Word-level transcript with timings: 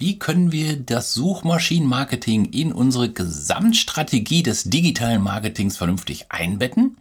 wie 0.00 0.18
können 0.18 0.50
wir 0.50 0.76
das 0.78 1.12
Suchmaschinenmarketing 1.12 2.46
in 2.46 2.72
unsere 2.72 3.12
Gesamtstrategie 3.12 4.42
des 4.42 4.64
digitalen 4.64 5.22
Marketings 5.22 5.76
vernünftig 5.76 6.32
einbetten. 6.32 6.96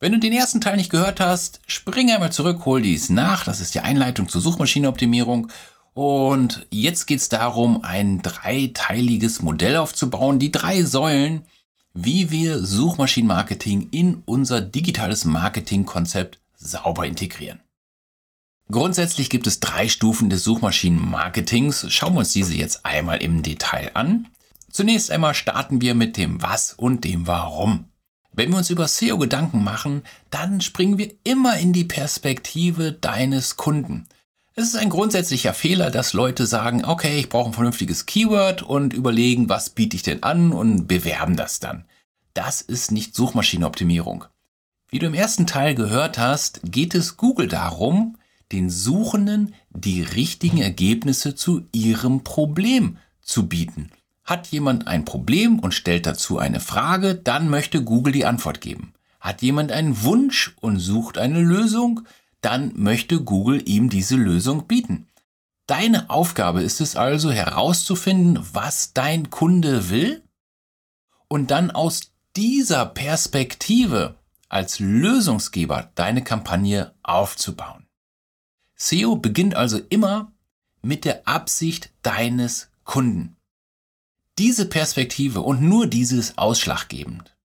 Wenn 0.00 0.12
du 0.12 0.18
den 0.18 0.32
ersten 0.32 0.60
Teil 0.60 0.76
nicht 0.76 0.90
gehört 0.90 1.20
hast, 1.20 1.60
spring 1.68 2.10
einmal 2.10 2.32
zurück, 2.32 2.64
hol 2.64 2.82
dies 2.82 3.08
nach. 3.08 3.44
Das 3.44 3.60
ist 3.60 3.74
die 3.76 3.80
Einleitung 3.80 4.28
zur 4.28 4.40
Suchmaschinenoptimierung. 4.40 5.48
Und 5.94 6.66
jetzt 6.70 7.06
geht 7.06 7.20
es 7.20 7.28
darum, 7.28 7.84
ein 7.84 8.20
dreiteiliges 8.20 9.40
Modell 9.40 9.76
aufzubauen, 9.76 10.40
die 10.40 10.50
drei 10.50 10.82
Säulen, 10.82 11.42
wie 11.94 12.32
wir 12.32 12.58
Suchmaschinenmarketing 12.58 13.90
in 13.92 14.22
unser 14.24 14.60
digitales 14.60 15.24
Marketingkonzept 15.24 16.40
sauber 16.56 17.06
integrieren. 17.06 17.60
Grundsätzlich 18.70 19.30
gibt 19.30 19.46
es 19.46 19.60
drei 19.60 19.88
Stufen 19.88 20.28
des 20.28 20.44
Suchmaschinenmarketings. 20.44 21.86
Schauen 21.88 22.14
wir 22.14 22.18
uns 22.18 22.32
diese 22.32 22.54
jetzt 22.54 22.84
einmal 22.84 23.22
im 23.22 23.42
Detail 23.42 23.92
an. 23.94 24.28
Zunächst 24.70 25.10
einmal 25.10 25.32
starten 25.34 25.80
wir 25.80 25.94
mit 25.94 26.18
dem 26.18 26.42
Was 26.42 26.74
und 26.74 27.04
dem 27.04 27.26
Warum. 27.26 27.86
Wenn 28.32 28.50
wir 28.50 28.58
uns 28.58 28.68
über 28.68 28.86
SEO 28.86 29.16
Gedanken 29.16 29.64
machen, 29.64 30.02
dann 30.30 30.60
springen 30.60 30.98
wir 30.98 31.10
immer 31.24 31.56
in 31.56 31.72
die 31.72 31.84
Perspektive 31.84 32.92
deines 32.92 33.56
Kunden. 33.56 34.06
Es 34.54 34.64
ist 34.68 34.76
ein 34.76 34.90
grundsätzlicher 34.90 35.54
Fehler, 35.54 35.90
dass 35.90 36.12
Leute 36.12 36.46
sagen, 36.46 36.84
okay, 36.84 37.18
ich 37.18 37.30
brauche 37.30 37.48
ein 37.48 37.54
vernünftiges 37.54 38.04
Keyword 38.04 38.62
und 38.62 38.92
überlegen, 38.92 39.48
was 39.48 39.70
biete 39.70 39.96
ich 39.96 40.02
denn 40.02 40.22
an 40.22 40.52
und 40.52 40.86
bewerben 40.86 41.36
das 41.36 41.58
dann. 41.58 41.86
Das 42.34 42.60
ist 42.60 42.92
nicht 42.92 43.14
Suchmaschinenoptimierung. 43.14 44.26
Wie 44.90 44.98
du 44.98 45.06
im 45.06 45.14
ersten 45.14 45.46
Teil 45.46 45.74
gehört 45.74 46.18
hast, 46.18 46.60
geht 46.64 46.94
es 46.94 47.16
Google 47.16 47.48
darum, 47.48 48.17
den 48.52 48.70
Suchenden 48.70 49.54
die 49.70 50.02
richtigen 50.02 50.58
Ergebnisse 50.58 51.34
zu 51.34 51.66
ihrem 51.72 52.24
Problem 52.24 52.98
zu 53.20 53.48
bieten. 53.48 53.90
Hat 54.24 54.48
jemand 54.48 54.86
ein 54.86 55.04
Problem 55.04 55.58
und 55.58 55.72
stellt 55.72 56.06
dazu 56.06 56.38
eine 56.38 56.60
Frage, 56.60 57.14
dann 57.14 57.48
möchte 57.48 57.82
Google 57.82 58.12
die 58.12 58.26
Antwort 58.26 58.60
geben. 58.60 58.92
Hat 59.20 59.42
jemand 59.42 59.72
einen 59.72 60.02
Wunsch 60.02 60.54
und 60.60 60.78
sucht 60.78 61.18
eine 61.18 61.40
Lösung, 61.40 62.02
dann 62.40 62.72
möchte 62.76 63.20
Google 63.22 63.62
ihm 63.66 63.88
diese 63.88 64.16
Lösung 64.16 64.66
bieten. 64.66 65.08
Deine 65.66 66.08
Aufgabe 66.08 66.62
ist 66.62 66.80
es 66.80 66.96
also 66.96 67.30
herauszufinden, 67.30 68.38
was 68.52 68.94
dein 68.94 69.30
Kunde 69.30 69.90
will 69.90 70.22
und 71.28 71.50
dann 71.50 71.70
aus 71.70 72.12
dieser 72.36 72.86
Perspektive 72.86 74.14
als 74.48 74.78
Lösungsgeber 74.78 75.90
deine 75.94 76.22
Kampagne 76.22 76.94
aufzubauen. 77.02 77.87
SEO 78.78 79.16
beginnt 79.16 79.54
also 79.54 79.78
immer 79.90 80.32
mit 80.82 81.04
der 81.04 81.26
Absicht 81.26 81.90
deines 82.02 82.70
Kunden. 82.84 83.36
Diese 84.38 84.66
Perspektive 84.66 85.40
und 85.40 85.60
nur 85.60 85.88
dieses 85.88 86.38
ausschlaggebend. 86.38 87.36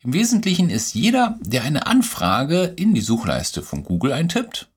Im 0.00 0.12
Wesentlichen 0.12 0.68
ist 0.68 0.94
jeder, 0.94 1.38
der 1.40 1.62
eine 1.62 1.86
Anfrage 1.86 2.64
in 2.64 2.94
die 2.94 3.00
Suchleiste 3.00 3.62
von 3.62 3.84
Google 3.84 4.12
eintippt, 4.12 4.68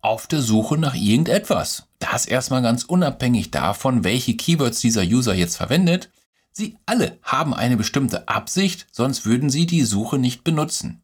auf 0.00 0.26
der 0.26 0.42
Suche 0.42 0.76
nach 0.78 0.94
irgendetwas. 0.94 1.88
Das 1.98 2.26
erstmal 2.26 2.62
ganz 2.62 2.84
unabhängig 2.84 3.50
davon, 3.50 4.04
welche 4.04 4.36
Keywords 4.36 4.80
dieser 4.80 5.02
User 5.02 5.34
jetzt 5.34 5.56
verwendet. 5.56 6.10
Sie 6.52 6.76
alle 6.86 7.18
haben 7.22 7.54
eine 7.54 7.76
bestimmte 7.76 8.28
Absicht, 8.28 8.86
sonst 8.92 9.24
würden 9.24 9.50
sie 9.50 9.66
die 9.66 9.82
Suche 9.82 10.18
nicht 10.18 10.44
benutzen. 10.44 11.02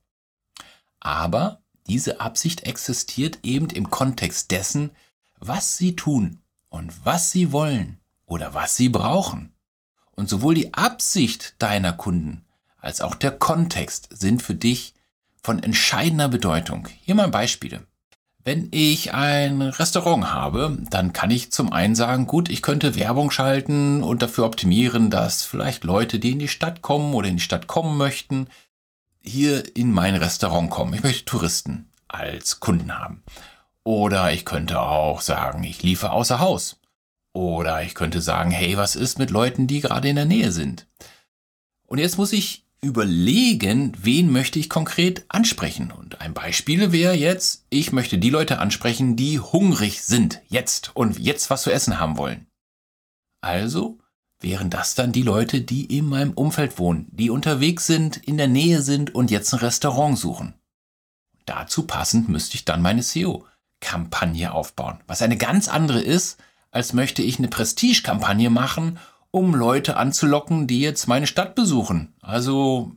Aber 1.00 1.61
diese 1.86 2.20
Absicht 2.20 2.62
existiert 2.62 3.41
eben 3.42 3.69
im 3.70 3.91
Kontext 3.91 4.50
dessen, 4.50 4.91
was 5.38 5.77
sie 5.77 5.97
tun 5.97 6.41
und 6.69 6.92
was 7.05 7.30
sie 7.30 7.52
wollen 7.52 7.98
oder 8.27 8.55
was 8.55 8.77
sie 8.77 8.89
brauchen. 8.89 9.52
Und 10.12 10.28
sowohl 10.28 10.55
die 10.55 10.74
Absicht 10.74 11.55
deiner 11.58 11.92
Kunden 11.92 12.44
als 12.78 13.00
auch 13.00 13.14
der 13.14 13.30
Kontext 13.30 14.08
sind 14.11 14.42
für 14.42 14.55
dich 14.55 14.95
von 15.42 15.62
entscheidender 15.62 16.29
Bedeutung. 16.29 16.89
Hier 17.02 17.14
mal 17.14 17.29
Beispiele. 17.29 17.86
Wenn 18.45 18.68
ich 18.73 19.14
ein 19.14 19.62
Restaurant 19.62 20.33
habe, 20.33 20.77
dann 20.90 21.12
kann 21.12 21.30
ich 21.30 21.52
zum 21.52 21.73
einen 21.73 21.95
sagen, 21.95 22.27
gut, 22.27 22.48
ich 22.48 22.61
könnte 22.61 22.96
Werbung 22.96 23.30
schalten 23.30 24.02
und 24.02 24.20
dafür 24.20 24.45
optimieren, 24.45 25.11
dass 25.11 25.45
vielleicht 25.45 25.85
Leute, 25.85 26.18
die 26.18 26.33
in 26.33 26.40
die 26.40 26.48
Stadt 26.48 26.83
kommen 26.83 27.14
oder 27.14 27.29
in 27.29 27.36
die 27.36 27.42
Stadt 27.42 27.68
kommen 27.68 27.96
möchten, 27.96 28.48
hier 29.22 29.77
in 29.77 29.92
mein 29.92 30.14
Restaurant 30.14 30.70
kommen. 30.70 30.94
Ich 30.94 31.02
möchte 31.02 31.24
Touristen 31.24 31.88
als 32.08 32.60
Kunden 32.60 32.98
haben. 32.98 33.22
Oder 33.84 34.33
ich 34.33 34.44
könnte 34.44 34.80
auch 34.80 35.20
sagen, 35.20 35.64
ich 35.64 35.83
liefere 35.83 36.12
außer 36.12 36.38
Haus. 36.38 36.78
Oder 37.32 37.82
ich 37.82 37.94
könnte 37.94 38.20
sagen, 38.20 38.50
hey, 38.50 38.77
was 38.77 38.94
ist 38.94 39.18
mit 39.18 39.30
Leuten, 39.30 39.66
die 39.66 39.80
gerade 39.80 40.08
in 40.08 40.16
der 40.16 40.27
Nähe 40.27 40.52
sind? 40.52 40.86
Und 41.86 41.98
jetzt 41.98 42.18
muss 42.18 42.32
ich 42.32 42.66
überlegen, 42.82 43.92
wen 43.96 44.30
möchte 44.30 44.58
ich 44.58 44.68
konkret 44.68 45.24
ansprechen. 45.28 45.92
Und 45.92 46.20
ein 46.20 46.34
Beispiel 46.34 46.92
wäre 46.92 47.14
jetzt, 47.14 47.64
ich 47.70 47.92
möchte 47.92 48.18
die 48.18 48.30
Leute 48.30 48.58
ansprechen, 48.58 49.16
die 49.16 49.38
hungrig 49.38 50.02
sind, 50.02 50.40
jetzt 50.48 50.90
und 50.94 51.18
jetzt 51.18 51.48
was 51.48 51.62
zu 51.62 51.70
essen 51.70 52.00
haben 52.00 52.16
wollen. 52.16 52.46
Also 53.40 53.98
wären 54.42 54.70
das 54.70 54.95
dann 54.95 55.13
die 55.13 55.23
Leute, 55.23 55.61
die 55.61 55.97
in 55.97 56.08
meinem 56.08 56.33
Umfeld 56.33 56.79
wohnen, 56.79 57.08
die 57.13 57.30
unterwegs 57.30 57.86
sind, 57.86 58.17
in 58.17 58.36
der 58.36 58.48
Nähe 58.48 58.83
sind 58.83 59.14
und 59.14 59.30
jetzt 59.30 59.53
ein 59.53 59.61
Restaurant 59.61 60.19
suchen. 60.19 60.55
Dazu 61.47 61.86
passend 61.86 62.29
müsste 62.29 62.57
ich 62.57 62.64
dann 62.64 62.83
meine 62.83 63.03
SEO-Kampagne 63.03 64.53
aufbauen, 64.53 65.01
was 65.07 65.23
eine 65.23 65.36
ganz 65.36 65.69
andere 65.69 66.01
ist, 66.01 66.39
als 66.70 66.92
möchte 66.92 67.23
ich 67.23 67.39
eine 67.39 67.48
Prestige-Kampagne 67.48 68.51
machen, 68.51 68.98
um 69.30 69.55
Leute 69.55 69.97
anzulocken, 69.97 70.67
die 70.67 70.80
jetzt 70.80 71.09
meine 71.09 71.27
Stadt 71.27 71.55
besuchen. 71.55 72.14
Also 72.20 72.92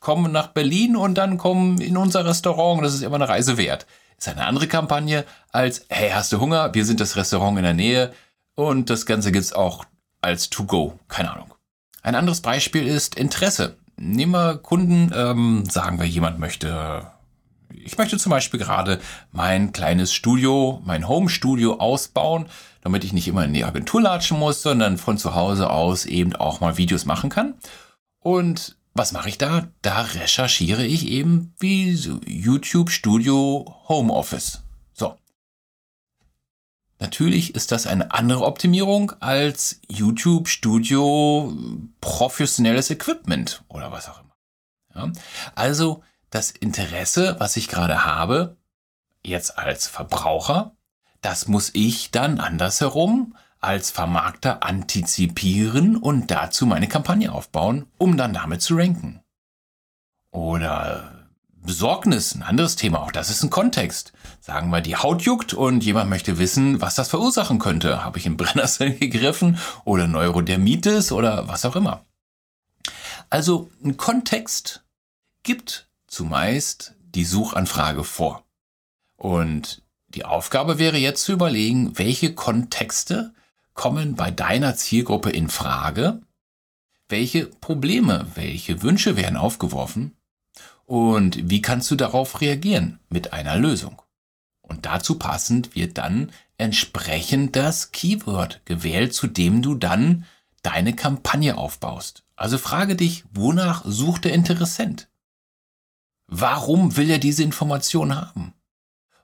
kommen 0.00 0.32
nach 0.32 0.48
Berlin 0.48 0.96
und 0.96 1.14
dann 1.14 1.38
kommen 1.38 1.80
in 1.80 1.96
unser 1.96 2.26
Restaurant, 2.26 2.82
das 2.82 2.94
ist 2.94 3.02
immer 3.02 3.16
eine 3.16 3.28
Reise 3.28 3.56
wert. 3.56 3.86
Ist 4.18 4.28
eine 4.28 4.46
andere 4.46 4.68
Kampagne 4.68 5.24
als, 5.50 5.84
hey, 5.88 6.10
hast 6.10 6.32
du 6.32 6.40
Hunger? 6.40 6.74
Wir 6.74 6.84
sind 6.84 7.00
das 7.00 7.16
Restaurant 7.16 7.58
in 7.58 7.64
der 7.64 7.74
Nähe 7.74 8.12
und 8.54 8.90
das 8.90 9.06
Ganze 9.06 9.32
gibt's 9.32 9.52
auch 9.52 9.84
als 10.22 10.50
To-Go. 10.50 10.98
Keine 11.08 11.32
Ahnung. 11.32 11.54
Ein 12.02 12.14
anderes 12.14 12.40
Beispiel 12.40 12.86
ist 12.86 13.14
Interesse. 13.16 13.76
Nehmen 13.96 14.32
wir 14.32 14.56
Kunden, 14.56 15.12
ähm, 15.14 15.64
sagen 15.68 16.00
wir, 16.00 16.06
jemand 16.06 16.38
möchte 16.38 17.12
ich 17.84 17.98
möchte 17.98 18.18
zum 18.18 18.30
Beispiel 18.30 18.60
gerade 18.60 19.00
mein 19.32 19.72
kleines 19.72 20.12
Studio, 20.12 20.80
mein 20.84 21.08
Home-Studio 21.08 21.78
ausbauen, 21.78 22.46
damit 22.82 23.04
ich 23.04 23.12
nicht 23.12 23.28
immer 23.28 23.44
in 23.44 23.54
die 23.54 23.64
Agentur 23.64 24.02
latschen 24.02 24.38
muss, 24.38 24.62
sondern 24.62 24.98
von 24.98 25.18
zu 25.18 25.34
Hause 25.34 25.70
aus 25.70 26.06
eben 26.06 26.34
auch 26.36 26.60
mal 26.60 26.76
Videos 26.76 27.04
machen 27.04 27.30
kann. 27.30 27.54
Und 28.18 28.76
was 28.94 29.12
mache 29.12 29.28
ich 29.28 29.38
da? 29.38 29.68
Da 29.80 30.02
recherchiere 30.02 30.84
ich 30.84 31.06
eben 31.06 31.54
wie 31.58 31.92
YouTube 32.26 32.90
Studio 32.90 33.74
Homeoffice. 33.88 34.52
So. 34.52 34.71
Natürlich 37.02 37.56
ist 37.56 37.72
das 37.72 37.88
eine 37.88 38.12
andere 38.12 38.44
Optimierung 38.44 39.10
als 39.18 39.80
YouTube 39.88 40.46
Studio 40.46 41.52
professionelles 42.00 42.90
Equipment 42.90 43.64
oder 43.66 43.90
was 43.90 44.08
auch 44.08 44.20
immer. 44.20 44.36
Ja? 44.94 45.12
Also 45.56 46.04
das 46.30 46.52
Interesse, 46.52 47.34
was 47.40 47.56
ich 47.56 47.66
gerade 47.66 48.04
habe, 48.04 48.56
jetzt 49.24 49.58
als 49.58 49.88
Verbraucher, 49.88 50.76
das 51.22 51.48
muss 51.48 51.70
ich 51.74 52.12
dann 52.12 52.38
andersherum 52.38 53.36
als 53.60 53.90
Vermarkter 53.90 54.62
antizipieren 54.62 55.96
und 55.96 56.30
dazu 56.30 56.66
meine 56.66 56.86
Kampagne 56.86 57.32
aufbauen, 57.32 57.86
um 57.98 58.16
dann 58.16 58.32
damit 58.32 58.62
zu 58.62 58.76
ranken. 58.76 59.22
Oder 60.30 61.26
Besorgnis, 61.64 62.36
ein 62.36 62.44
anderes 62.44 62.76
Thema, 62.76 63.00
auch 63.02 63.12
das 63.12 63.28
ist 63.28 63.42
ein 63.42 63.50
Kontext. 63.50 64.12
Sagen 64.44 64.70
wir, 64.70 64.80
die 64.80 64.96
Haut 64.96 65.22
juckt 65.22 65.54
und 65.54 65.84
jemand 65.84 66.10
möchte 66.10 66.36
wissen, 66.36 66.80
was 66.80 66.96
das 66.96 67.08
verursachen 67.08 67.60
könnte. 67.60 68.04
Habe 68.04 68.18
ich 68.18 68.26
in 68.26 68.36
Brennersell 68.36 68.98
gegriffen 68.98 69.56
oder 69.84 70.08
Neurodermitis 70.08 71.12
oder 71.12 71.46
was 71.46 71.64
auch 71.64 71.76
immer. 71.76 72.04
Also 73.30 73.70
ein 73.84 73.96
Kontext 73.96 74.82
gibt 75.44 75.86
zumeist 76.08 76.96
die 77.14 77.24
Suchanfrage 77.24 78.02
vor. 78.02 78.44
Und 79.16 79.82
die 80.08 80.24
Aufgabe 80.24 80.80
wäre 80.80 80.98
jetzt 80.98 81.22
zu 81.22 81.32
überlegen, 81.32 81.96
welche 81.96 82.34
Kontexte 82.34 83.32
kommen 83.74 84.16
bei 84.16 84.32
deiner 84.32 84.74
Zielgruppe 84.74 85.30
in 85.30 85.50
Frage, 85.50 86.20
welche 87.08 87.46
Probleme, 87.46 88.26
welche 88.34 88.82
Wünsche 88.82 89.16
werden 89.16 89.36
aufgeworfen 89.36 90.16
und 90.84 91.48
wie 91.48 91.62
kannst 91.62 91.92
du 91.92 91.94
darauf 91.94 92.40
reagieren 92.40 92.98
mit 93.08 93.32
einer 93.32 93.56
Lösung. 93.56 94.01
Und 94.72 94.86
dazu 94.86 95.18
passend 95.18 95.74
wird 95.74 95.98
dann 95.98 96.32
entsprechend 96.58 97.54
das 97.56 97.92
Keyword 97.92 98.60
gewählt, 98.64 99.14
zu 99.14 99.26
dem 99.26 99.62
du 99.62 99.74
dann 99.74 100.24
deine 100.62 100.94
Kampagne 100.94 101.56
aufbaust. 101.56 102.24
Also 102.36 102.58
frage 102.58 102.96
dich, 102.96 103.24
wonach 103.32 103.84
sucht 103.84 104.24
der 104.24 104.34
Interessent? 104.34 105.08
Warum 106.26 106.96
will 106.96 107.10
er 107.10 107.18
diese 107.18 107.42
Information 107.42 108.16
haben? 108.16 108.54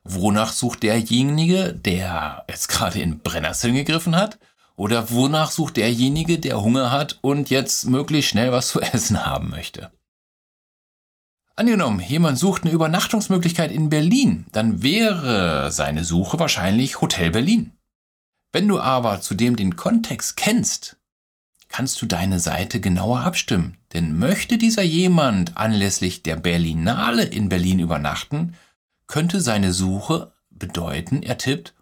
wonach 0.03 0.53
sucht 0.53 0.83
derjenige, 0.83 1.73
der 1.73 2.45
jetzt 2.49 2.67
gerade 2.67 2.99
in 2.99 3.19
Brennnesseln 3.19 3.75
gegriffen 3.75 4.15
hat? 4.15 4.39
Oder 4.75 5.11
wonach 5.11 5.51
sucht 5.51 5.77
derjenige, 5.77 6.39
der 6.39 6.61
Hunger 6.61 6.91
hat 6.91 7.19
und 7.21 7.49
jetzt 7.49 7.85
möglichst 7.85 8.31
schnell 8.31 8.51
was 8.51 8.69
zu 8.69 8.81
essen 8.81 9.25
haben 9.25 9.49
möchte? 9.49 9.91
Angenommen, 11.59 11.99
jemand 11.99 12.39
sucht 12.39 12.63
eine 12.63 12.71
Übernachtungsmöglichkeit 12.71 13.69
in 13.73 13.89
Berlin, 13.89 14.45
dann 14.53 14.81
wäre 14.81 15.73
seine 15.73 16.05
Suche 16.05 16.39
wahrscheinlich 16.39 17.01
Hotel 17.01 17.31
Berlin. 17.31 17.73
Wenn 18.53 18.65
du 18.65 18.79
aber 18.79 19.19
zudem 19.19 19.57
den 19.57 19.75
Kontext 19.75 20.37
kennst, 20.37 20.95
kannst 21.67 22.01
du 22.01 22.05
deine 22.05 22.39
Seite 22.39 22.79
genauer 22.79 23.19
abstimmen. 23.19 23.77
Denn 23.91 24.17
möchte 24.17 24.57
dieser 24.57 24.83
jemand 24.83 25.57
anlässlich 25.57 26.23
der 26.23 26.37
Berlinale 26.37 27.25
in 27.25 27.49
Berlin 27.49 27.79
übernachten, 27.79 28.55
könnte 29.07 29.41
seine 29.41 29.73
Suche 29.73 30.31
bedeuten, 30.49 31.23
er 31.23 31.37
tippt 31.37 31.75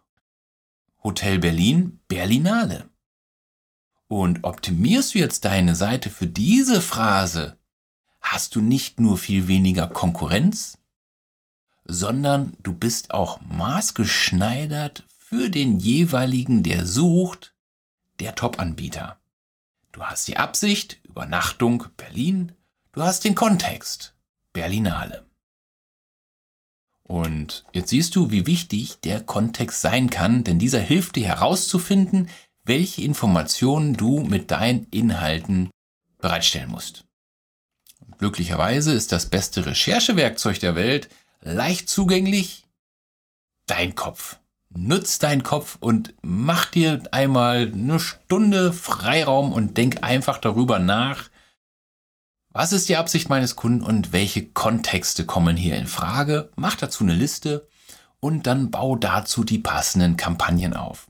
Hotel 1.04 1.38
Berlin 1.38 2.00
Berlinale. 2.08 2.90
Und 4.08 4.44
optimierst 4.44 5.14
du 5.14 5.20
jetzt 5.20 5.46
deine 5.46 5.76
Seite 5.76 6.10
für 6.10 6.26
diese 6.26 6.82
Phrase, 6.82 7.57
hast 8.22 8.56
du 8.56 8.62
nicht 8.62 9.00
nur 9.00 9.18
viel 9.18 9.48
weniger 9.48 9.88
Konkurrenz, 9.88 10.78
sondern 11.86 12.56
du 12.62 12.74
bist 12.74 13.12
auch 13.12 13.40
maßgeschneidert 13.42 15.06
für 15.18 15.50
den 15.50 15.80
jeweiligen, 15.80 16.64
der 16.64 16.86
sucht, 16.86 17.54
der 18.20 18.36
Top-Anbieter. 18.36 19.20
Du 19.92 20.04
hast 20.04 20.28
die 20.28 20.38
Absicht, 20.38 21.00
Übernachtung 21.04 21.86
Berlin, 21.98 22.52
du 22.92 23.02
hast 23.02 23.24
den 23.24 23.36
Kontext, 23.36 24.16
Berlinale. 24.54 25.26
Und 27.04 27.66
jetzt 27.72 27.90
siehst 27.90 28.16
du, 28.16 28.32
wie 28.32 28.46
wichtig 28.46 29.00
der 29.00 29.22
Kontext 29.22 29.82
sein 29.82 30.10
kann, 30.10 30.44
denn 30.44 30.60
dieser 30.60 30.82
hilft 30.82 31.16
dir 31.16 31.28
herauszufinden, 31.28 32.30
welche 32.66 33.02
Informationen 33.02 33.94
du 33.94 34.20
mit 34.20 34.52
deinen 34.52 34.88
Inhalten 34.92 35.70
bereitstellen 36.20 36.70
musst. 36.70 37.07
Glücklicherweise 38.18 38.94
ist 38.94 39.12
das 39.12 39.28
beste 39.28 39.66
Recherchewerkzeug 39.66 40.60
der 40.60 40.76
Welt 40.76 41.10
leicht 41.42 41.90
zugänglich 41.90 42.66
dein 43.68 43.96
Kopf. 43.96 44.38
Nutz 44.70 45.18
deinen 45.20 45.44
Kopf 45.44 45.78
und 45.80 46.14
mach 46.22 46.66
dir 46.66 47.02
einmal 47.12 47.72
eine 47.74 48.00
Stunde 48.00 48.74
Freiraum 48.74 49.54
und 49.54 49.78
denk 49.78 50.04
einfach 50.04 50.38
darüber 50.38 50.80
nach, 50.80 51.30
was 52.50 52.74
ist 52.74 52.90
die 52.90 52.98
Absicht 52.98 53.30
meines 53.30 53.56
Kunden 53.56 53.84
und 53.84 54.14
welche 54.14 54.48
Kontexte 54.48 55.26
kommen 55.26 55.56
hier 55.56 55.78
in 55.78 55.88
Frage? 55.88 56.50
Mach 56.56 56.76
dazu 56.76 57.04
eine 57.04 57.14
Liste 57.14 57.68
und 58.20 58.48
dann 58.48 58.72
bau 58.72 58.96
dazu 58.96 59.44
die 59.44 59.60
passenden 59.60 60.18
Kampagnen 60.18 60.74
auf. 60.74 61.08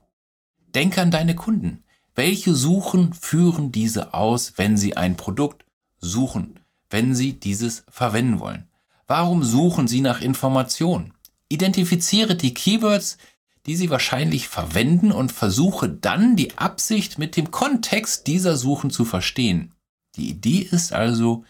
Denk 0.75 0.97
an 0.97 1.09
deine 1.09 1.35
Kunden. 1.35 1.83
Welche 2.15 2.53
Suchen 2.53 3.13
führen 3.13 3.71
diese 3.71 4.13
aus, 4.13 4.57
wenn 4.57 4.75
sie 4.75 4.97
ein 4.97 5.15
Produkt 5.15 5.65
suchen, 5.99 6.59
wenn 6.89 7.15
sie 7.15 7.33
dieses 7.33 7.83
verwenden 7.89 8.39
wollen? 8.39 8.67
Warum 9.07 9.43
suchen 9.43 9.87
sie 9.87 10.01
nach 10.01 10.21
Informationen? 10.21 11.13
Identifiziere 11.49 12.35
die 12.35 12.53
Keywords, 12.53 13.17
die 13.65 13.75
sie 13.75 13.89
wahrscheinlich 13.89 14.47
verwenden 14.47 15.11
und 15.11 15.31
versuche 15.31 15.89
dann 15.89 16.35
die 16.35 16.57
Absicht 16.57 17.17
mit 17.17 17.35
dem 17.35 17.51
Kontext 17.51 18.27
dieser 18.27 18.55
Suchen 18.55 18.89
zu 18.89 19.05
verstehen. 19.05 19.73
Die 20.15 20.29
Idee 20.29 20.59
ist 20.59 20.93
also, 20.93 21.43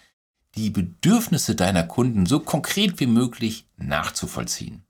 die 0.56 0.72
Bedürfnisse 0.72 1.56
deiner 1.56 1.84
Kunden 1.84 2.26
so 2.26 2.40
konkret 2.40 3.00
wie 3.00 3.06
möglich 3.06 3.68
nachzuvollziehen. 3.78 4.84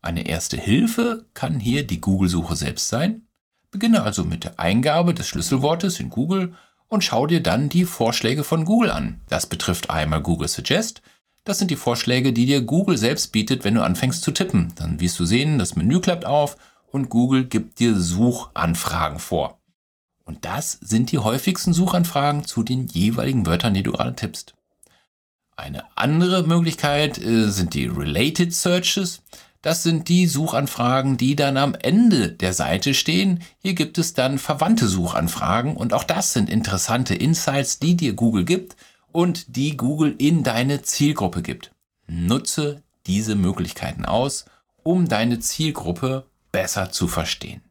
Eine 0.00 0.26
erste 0.26 0.56
Hilfe 0.56 1.26
kann 1.34 1.60
hier 1.60 1.86
die 1.86 2.00
Google-Suche 2.00 2.56
selbst 2.56 2.88
sein. 2.88 3.28
Beginne 3.70 4.02
also 4.02 4.24
mit 4.24 4.44
der 4.44 4.58
Eingabe 4.58 5.14
des 5.14 5.28
Schlüsselwortes 5.28 6.00
in 6.00 6.10
Google 6.10 6.54
und 6.88 7.04
schau 7.04 7.26
dir 7.26 7.42
dann 7.42 7.68
die 7.68 7.84
Vorschläge 7.84 8.44
von 8.44 8.64
Google 8.64 8.90
an. 8.90 9.20
Das 9.28 9.46
betrifft 9.46 9.90
einmal 9.90 10.22
Google 10.22 10.48
Suggest. 10.48 11.02
Das 11.44 11.58
sind 11.58 11.70
die 11.70 11.76
Vorschläge, 11.76 12.32
die 12.32 12.46
dir 12.46 12.60
Google 12.60 12.98
selbst 12.98 13.32
bietet, 13.32 13.64
wenn 13.64 13.74
du 13.74 13.82
anfängst 13.82 14.22
zu 14.22 14.32
tippen. 14.32 14.72
Dann 14.74 15.00
wirst 15.00 15.18
du 15.18 15.24
sehen, 15.24 15.58
das 15.58 15.76
Menü 15.76 16.00
klappt 16.00 16.24
auf 16.24 16.56
und 16.90 17.08
Google 17.08 17.44
gibt 17.44 17.78
dir 17.78 17.98
Suchanfragen 17.98 19.18
vor. 19.18 19.58
Und 20.24 20.44
das 20.44 20.72
sind 20.72 21.10
die 21.10 21.18
häufigsten 21.18 21.72
Suchanfragen 21.72 22.44
zu 22.44 22.62
den 22.62 22.86
jeweiligen 22.86 23.46
Wörtern, 23.46 23.72
die 23.72 23.82
du 23.82 23.92
gerade 23.92 24.14
tippst. 24.14 24.54
Eine 25.56 25.84
andere 25.96 26.42
Möglichkeit 26.46 27.18
äh, 27.18 27.48
sind 27.48 27.74
die 27.74 27.86
Related 27.86 28.54
Searches. 28.54 29.22
Das 29.62 29.82
sind 29.82 30.08
die 30.08 30.26
Suchanfragen, 30.26 31.16
die 31.16 31.34
dann 31.34 31.56
am 31.56 31.74
Ende 31.74 32.30
der 32.30 32.52
Seite 32.52 32.94
stehen. 32.94 33.42
Hier 33.58 33.74
gibt 33.74 33.98
es 33.98 34.14
dann 34.14 34.38
verwandte 34.38 34.86
Suchanfragen 34.86 35.76
und 35.76 35.92
auch 35.92 36.04
das 36.04 36.32
sind 36.32 36.48
interessante 36.48 37.14
Insights, 37.14 37.80
die 37.80 37.96
dir 37.96 38.12
Google 38.12 38.44
gibt 38.44 38.76
und 39.10 39.56
die 39.56 39.76
Google 39.76 40.14
in 40.18 40.44
deine 40.44 40.82
Zielgruppe 40.82 41.42
gibt. 41.42 41.72
Nutze 42.06 42.82
diese 43.06 43.34
Möglichkeiten 43.34 44.04
aus, 44.04 44.44
um 44.84 45.08
deine 45.08 45.40
Zielgruppe 45.40 46.26
besser 46.52 46.90
zu 46.92 47.08
verstehen. 47.08 47.62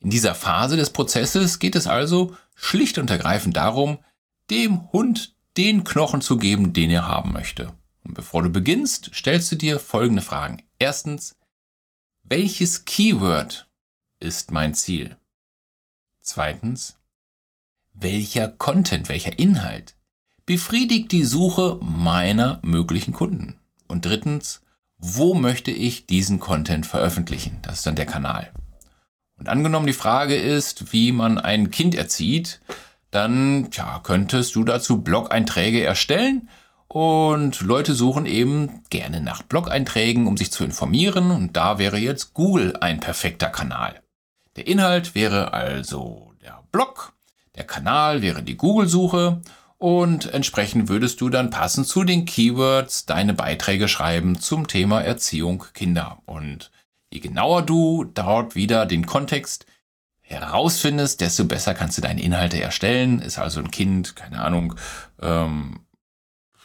In 0.00 0.10
dieser 0.10 0.34
Phase 0.34 0.76
des 0.76 0.90
Prozesses 0.90 1.58
geht 1.58 1.76
es 1.76 1.86
also 1.86 2.36
schlicht 2.54 2.98
und 2.98 3.10
ergreifend 3.10 3.56
darum, 3.56 3.98
dem 4.50 4.92
Hund 4.92 5.34
den 5.56 5.84
Knochen 5.84 6.20
zu 6.20 6.36
geben, 6.36 6.72
den 6.72 6.90
er 6.90 7.06
haben 7.06 7.32
möchte. 7.32 7.72
Und 8.04 8.14
bevor 8.14 8.42
du 8.42 8.50
beginnst, 8.50 9.10
stellst 9.14 9.50
du 9.52 9.56
dir 9.56 9.78
folgende 9.78 10.22
Fragen. 10.22 10.62
Erstens, 10.78 11.36
welches 12.22 12.84
Keyword 12.84 13.68
ist 14.20 14.50
mein 14.50 14.74
Ziel? 14.74 15.16
Zweitens, 16.20 16.98
welcher 17.92 18.48
Content, 18.48 19.08
welcher 19.08 19.38
Inhalt 19.38 19.96
befriedigt 20.46 21.12
die 21.12 21.24
Suche 21.24 21.78
meiner 21.82 22.60
möglichen 22.62 23.12
Kunden? 23.12 23.58
Und 23.86 24.04
drittens, 24.04 24.62
wo 24.98 25.34
möchte 25.34 25.70
ich 25.70 26.06
diesen 26.06 26.40
Content 26.40 26.86
veröffentlichen? 26.86 27.58
Das 27.62 27.78
ist 27.78 27.86
dann 27.86 27.96
der 27.96 28.06
Kanal. 28.06 28.52
Und 29.36 29.48
angenommen 29.48 29.86
die 29.86 29.92
Frage 29.92 30.36
ist, 30.36 30.92
wie 30.92 31.12
man 31.12 31.38
ein 31.38 31.70
Kind 31.70 31.94
erzieht, 31.94 32.60
dann 33.10 33.70
tja, 33.70 34.00
könntest 34.02 34.54
du 34.54 34.64
dazu 34.64 35.02
Blog-Einträge 35.02 35.82
erstellen 35.82 36.48
und 36.92 37.62
Leute 37.62 37.94
suchen 37.94 38.26
eben 38.26 38.82
gerne 38.90 39.22
nach 39.22 39.42
Blog-Einträgen, 39.42 40.26
um 40.26 40.36
sich 40.36 40.52
zu 40.52 40.62
informieren 40.62 41.30
und 41.30 41.56
da 41.56 41.78
wäre 41.78 41.96
jetzt 41.96 42.34
Google 42.34 42.76
ein 42.82 43.00
perfekter 43.00 43.48
Kanal. 43.48 44.02
Der 44.56 44.66
Inhalt 44.66 45.14
wäre 45.14 45.54
also 45.54 46.34
der 46.42 46.62
Blog, 46.70 47.14
der 47.56 47.64
Kanal 47.64 48.20
wäre 48.20 48.42
die 48.42 48.58
Google-Suche 48.58 49.40
und 49.78 50.34
entsprechend 50.34 50.90
würdest 50.90 51.22
du 51.22 51.30
dann 51.30 51.48
passend 51.48 51.86
zu 51.86 52.04
den 52.04 52.26
Keywords 52.26 53.06
deine 53.06 53.32
Beiträge 53.32 53.88
schreiben 53.88 54.38
zum 54.38 54.68
Thema 54.68 55.00
Erziehung 55.00 55.64
Kinder 55.72 56.18
und 56.26 56.70
Je 57.10 57.20
genauer 57.20 57.62
du 57.62 58.04
dort 58.04 58.54
wieder 58.54 58.86
den 58.86 59.04
Kontext 59.04 59.66
herausfindest, 60.20 61.20
desto 61.20 61.44
besser 61.44 61.74
kannst 61.74 61.98
du 61.98 62.02
deine 62.02 62.22
Inhalte 62.22 62.58
erstellen. 62.58 63.20
Ist 63.20 63.38
also 63.38 63.60
ein 63.60 63.70
Kind, 63.70 64.16
keine 64.16 64.40
Ahnung, 64.40 64.74
ähm, 65.20 65.80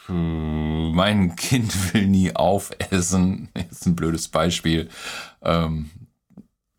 mein 0.08 1.36
Kind 1.36 1.94
will 1.94 2.06
nie 2.06 2.34
aufessen. 2.34 3.48
Ist 3.70 3.86
ein 3.86 3.96
blödes 3.96 4.28
Beispiel. 4.28 4.88
Ähm, 5.42 5.90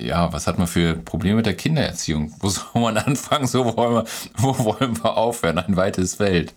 ja, 0.01 0.31
was 0.31 0.47
hat 0.47 0.57
man 0.57 0.67
für 0.67 0.93
Probleme 0.95 1.37
mit 1.37 1.45
der 1.45 1.57
Kindererziehung? 1.57 2.33
Wo 2.39 2.49
soll 2.49 2.81
man 2.81 2.97
anfangen? 2.97 3.47
So 3.47 3.65
wollen 3.65 3.95
wir, 3.95 4.05
wo 4.37 4.57
wollen 4.59 4.97
wir 5.03 5.17
aufhören? 5.17 5.57
Ein 5.57 5.75
weites 5.75 6.15
Feld. 6.15 6.53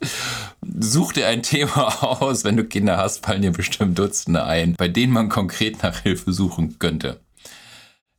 Such 0.79 1.13
dir 1.13 1.27
ein 1.27 1.43
Thema 1.43 2.03
aus. 2.03 2.45
Wenn 2.45 2.57
du 2.57 2.65
Kinder 2.65 2.97
hast, 2.97 3.25
fallen 3.25 3.43
dir 3.43 3.53
bestimmt 3.53 3.99
Dutzende 3.99 4.45
ein, 4.45 4.75
bei 4.77 4.89
denen 4.89 5.13
man 5.13 5.29
konkret 5.29 5.83
nach 5.83 5.99
Hilfe 6.01 6.33
suchen 6.33 6.79
könnte. 6.79 7.21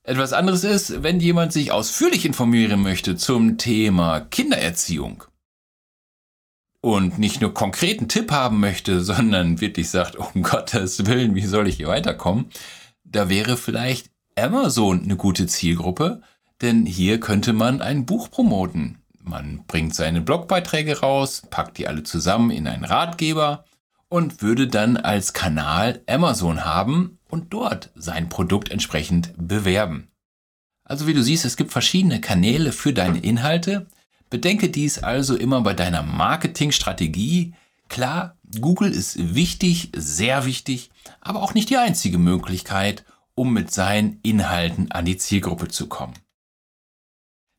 Etwas 0.05 0.33
anderes 0.33 0.65
ist, 0.65 1.01
wenn 1.01 1.21
jemand 1.21 1.53
sich 1.53 1.71
ausführlich 1.71 2.25
informieren 2.25 2.83
möchte 2.83 3.15
zum 3.15 3.57
Thema 3.57 4.19
Kindererziehung 4.19 5.23
und 6.83 7.17
nicht 7.17 7.39
nur 7.39 7.53
konkreten 7.53 8.09
Tipp 8.09 8.29
haben 8.31 8.59
möchte, 8.59 9.01
sondern 9.03 9.61
wirklich 9.61 9.89
sagt, 9.89 10.17
um 10.17 10.43
Gottes 10.43 11.05
Willen, 11.05 11.33
wie 11.33 11.45
soll 11.45 11.67
ich 11.67 11.77
hier 11.77 11.87
weiterkommen? 11.87 12.47
Da 13.05 13.29
wäre 13.29 13.55
vielleicht 13.55 14.11
Amazon 14.35 15.01
eine 15.01 15.15
gute 15.15 15.47
Zielgruppe, 15.47 16.21
denn 16.61 16.85
hier 16.85 17.21
könnte 17.21 17.53
man 17.53 17.81
ein 17.81 18.05
Buch 18.05 18.29
promoten. 18.29 18.97
Man 19.21 19.63
bringt 19.65 19.95
seine 19.95 20.19
Blogbeiträge 20.19 20.99
raus, 20.99 21.43
packt 21.49 21.77
die 21.77 21.87
alle 21.87 22.03
zusammen 22.03 22.51
in 22.51 22.67
einen 22.67 22.83
Ratgeber 22.83 23.63
und 24.09 24.41
würde 24.41 24.67
dann 24.67 24.97
als 24.97 25.31
Kanal 25.31 26.01
Amazon 26.05 26.65
haben 26.65 27.17
und 27.29 27.53
dort 27.53 27.91
sein 27.95 28.27
Produkt 28.27 28.69
entsprechend 28.69 29.33
bewerben. 29.37 30.09
Also 30.83 31.07
wie 31.07 31.13
du 31.13 31.23
siehst, 31.23 31.45
es 31.45 31.55
gibt 31.55 31.71
verschiedene 31.71 32.19
Kanäle 32.19 32.73
für 32.73 32.91
deine 32.91 33.19
Inhalte. 33.19 33.87
Bedenke 34.33 34.69
dies 34.69 34.97
also 34.97 35.35
immer 35.35 35.61
bei 35.61 35.75
deiner 35.75 36.01
Marketingstrategie. 36.01 37.53
Klar, 37.87 38.35
Google 38.59 38.91
ist 38.91 39.35
wichtig, 39.35 39.91
sehr 39.95 40.45
wichtig, 40.45 40.89
aber 41.21 41.43
auch 41.43 41.53
nicht 41.53 41.69
die 41.69 41.77
einzige 41.77 42.17
Möglichkeit, 42.17 43.05
um 43.35 43.53
mit 43.53 43.69
seinen 43.69 44.19
Inhalten 44.23 44.91
an 44.91 45.05
die 45.05 45.17
Zielgruppe 45.17 45.67
zu 45.67 45.85
kommen. 45.85 46.15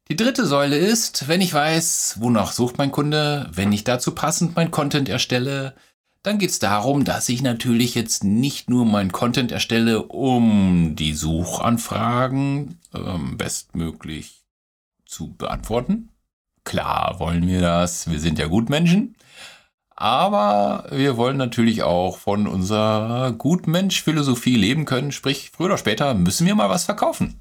Die 0.09 0.17
dritte 0.17 0.49
Säule 0.49 0.77
ist, 0.77 1.29
wenn 1.29 1.41
ich 1.41 1.55
weiß, 1.55 2.17
wonach 2.19 2.51
sucht 2.51 2.77
mein 2.77 2.91
Kunde, 2.91 3.49
wenn 3.53 3.71
ich 3.71 3.85
dazu 3.85 4.11
passend 4.11 4.57
mein 4.57 4.73
Content 4.73 5.09
erstelle, 5.09 5.77
dann 6.25 6.41
geht 6.41 6.51
es 6.51 6.59
darum, 6.59 7.05
dass 7.05 7.29
ich 7.29 7.41
natürlich 7.41 7.95
jetzt 7.95 8.25
nicht 8.25 8.69
nur 8.69 8.85
mein 8.85 9.13
Content 9.13 9.53
erstelle, 9.53 10.03
um 10.03 10.97
die 10.97 11.13
Suchanfragen 11.13 12.81
ähm, 12.93 13.37
bestmöglich 13.39 14.43
zu 15.07 15.35
beantworten. 15.35 16.11
Klar 16.65 17.17
wollen 17.19 17.47
wir 17.47 17.61
das, 17.61 18.11
wir 18.11 18.21
sind 18.21 18.39
ja 18.39 18.47
Gutmenschen. 18.47 19.17
Aber 19.97 20.87
wir 20.91 21.17
wollen 21.17 21.37
natürlich 21.37 21.85
auch 21.85 22.19
von 22.19 22.49
unserer 22.49 23.33
Gutmensch-Philosophie 23.33 24.57
leben 24.57 24.87
können, 24.87 25.13
sprich, 25.13 25.53
früher 25.55 25.67
oder 25.67 25.79
später 25.79 26.15
müssen 26.15 26.47
wir 26.47 26.55
mal 26.57 26.69
was 26.69 26.85
verkaufen. 26.85 27.41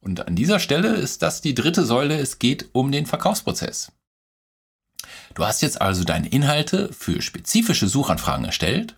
Und 0.00 0.28
an 0.28 0.36
dieser 0.36 0.60
Stelle 0.60 0.94
ist 0.94 1.22
das 1.22 1.40
die 1.40 1.54
dritte 1.54 1.84
Säule. 1.84 2.16
Es 2.18 2.38
geht 2.38 2.68
um 2.72 2.92
den 2.92 3.06
Verkaufsprozess. 3.06 3.90
Du 5.34 5.44
hast 5.44 5.60
jetzt 5.60 5.80
also 5.80 6.04
deine 6.04 6.28
Inhalte 6.28 6.92
für 6.92 7.20
spezifische 7.20 7.88
Suchanfragen 7.88 8.44
erstellt. 8.44 8.96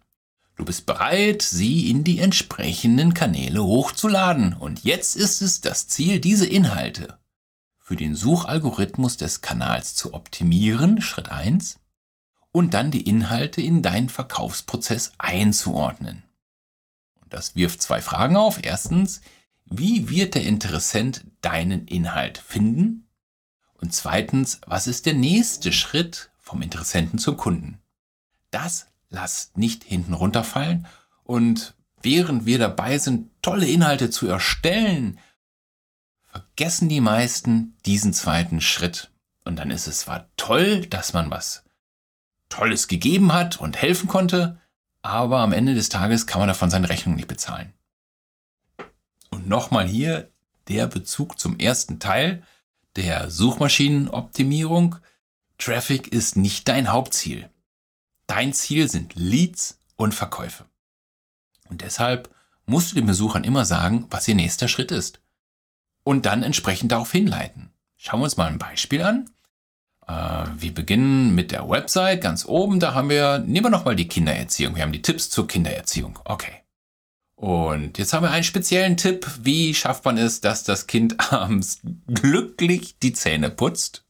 Du 0.57 0.67
bist 0.67 0.85
bereit, 0.85 1.41
sie 1.41 1.91
in 1.91 2.05
die 2.05 2.19
entsprechenden 2.19 3.15
Kanäle 3.15 3.65
hochzuladen. 3.65 4.53
Und 4.53 4.85
jetzt 4.85 5.17
ist 5.17 5.41
es 5.41 5.63
das 5.63 5.89
Ziel, 5.89 6.21
diese 6.21 6.47
Inhalte 6.47 7.20
für 7.91 7.97
den 7.97 8.15
Suchalgorithmus 8.15 9.17
des 9.17 9.41
Kanals 9.41 9.97
zu 9.97 10.15
optimieren, 10.15 11.03
Schritt 11.03 11.33
1, 11.33 11.81
und 12.53 12.73
dann 12.73 12.93
die 12.93 13.01
Inhalte 13.01 13.63
in 13.63 13.83
deinen 13.83 14.09
Verkaufsprozess 14.09 15.11
einzuordnen. 15.19 16.23
Und 17.21 17.35
das 17.35 17.57
wirft 17.57 17.83
zwei 17.83 18.01
Fragen 18.01 18.37
auf. 18.37 18.61
Erstens, 18.63 19.23
wie 19.65 20.09
wird 20.09 20.37
der 20.37 20.45
Interessent 20.45 21.25
deinen 21.41 21.89
Inhalt 21.89 22.39
finden? 22.39 23.09
Und 23.75 23.93
zweitens, 23.93 24.61
was 24.69 24.87
ist 24.87 25.05
der 25.05 25.15
nächste 25.15 25.73
Schritt 25.73 26.31
vom 26.39 26.63
Interessenten 26.63 27.19
zum 27.19 27.37
Kunden? 27.37 27.81
Das 28.53 28.87
lasst 29.09 29.59
nicht 29.59 29.83
hinten 29.83 30.15
runterfallen 30.15 30.87
und 31.25 31.75
während 32.03 32.47
wir 32.47 32.61
dabei 32.61 32.99
sind, 32.99 33.31
tolle 33.43 33.67
Inhalte 33.67 34.11
zu 34.11 34.29
erstellen, 34.29 35.19
vergessen 36.31 36.89
die 36.89 37.01
meisten 37.01 37.77
diesen 37.87 38.13
zweiten 38.13 38.61
Schritt. 38.61 39.11
Und 39.45 39.57
dann 39.57 39.71
ist 39.71 39.87
es 39.87 40.01
zwar 40.01 40.29
toll, 40.37 40.87
dass 40.87 41.13
man 41.13 41.31
was 41.31 41.65
Tolles 42.49 42.89
gegeben 42.89 43.33
hat 43.33 43.61
und 43.61 43.81
helfen 43.81 44.09
konnte, 44.09 44.61
aber 45.03 45.39
am 45.39 45.53
Ende 45.53 45.75
des 45.75 45.89
Tages 45.89 46.27
kann 46.27 46.41
man 46.41 46.49
davon 46.49 46.71
seine 46.71 46.89
Rechnung 46.89 47.15
nicht 47.15 47.29
bezahlen. 47.29 47.73
Und 49.31 49.49
nochmal 49.49 49.87
hier 49.87 50.31
der 50.69 50.87
Bezug 50.87 51.39
zum 51.39 51.59
ersten 51.59 51.99
Teil 52.01 52.43
der 52.97 53.31
Suchmaschinenoptimierung. 53.31 54.97
Traffic 55.59 56.09
ist 56.09 56.37
nicht 56.37 56.69
dein 56.69 56.93
Hauptziel. 56.93 57.49
Dein 58.27 58.53
Ziel 58.53 58.89
sind 58.89 59.15
Leads 59.15 59.81
und 59.97 60.15
Verkäufe. 60.15 60.67
Und 61.69 61.83
deshalb 61.83 62.35
musst 62.67 62.91
du 62.91 62.97
den 62.97 63.07
Besuchern 63.07 63.45
immer 63.45 63.65
sagen, 63.65 64.07
was 64.11 64.29
ihr 64.29 64.35
nächster 64.35 64.69
Schritt 64.69 64.93
ist. 64.93 65.21
Und 66.11 66.27
dann 66.27 66.43
entsprechend 66.43 66.91
darauf 66.91 67.13
hinleiten. 67.13 67.71
Schauen 67.97 68.19
wir 68.19 68.25
uns 68.25 68.37
mal 68.37 68.49
ein 68.49 68.59
Beispiel 68.59 69.01
an. 69.03 69.31
Äh, 70.09 70.45
wir 70.59 70.75
beginnen 70.75 71.37
mit 71.37 71.53
der 71.53 71.71
Website 71.71 72.21
ganz 72.21 72.45
oben. 72.45 72.81
Da 72.81 72.95
haben 72.95 73.11
wir, 73.11 73.39
nehmen 73.39 73.67
wir 73.67 73.71
nochmal 73.71 73.95
die 73.95 74.09
Kindererziehung. 74.09 74.75
Wir 74.75 74.83
haben 74.83 74.91
die 74.91 75.03
Tipps 75.03 75.31
zur 75.31 75.47
Kindererziehung. 75.47 76.19
Okay. 76.25 76.65
Und 77.37 77.97
jetzt 77.97 78.13
haben 78.13 78.25
wir 78.25 78.33
einen 78.33 78.43
speziellen 78.43 78.97
Tipp. 78.97 79.25
Wie 79.41 79.73
schafft 79.73 80.05
man 80.05 80.19
es, 80.19 80.41
dass 80.41 80.65
das 80.65 80.89
Kind 80.89 81.15
abends 81.33 81.79
glücklich 82.09 82.99
die 82.99 83.13
Zähne 83.13 83.49
putzt? 83.49 84.05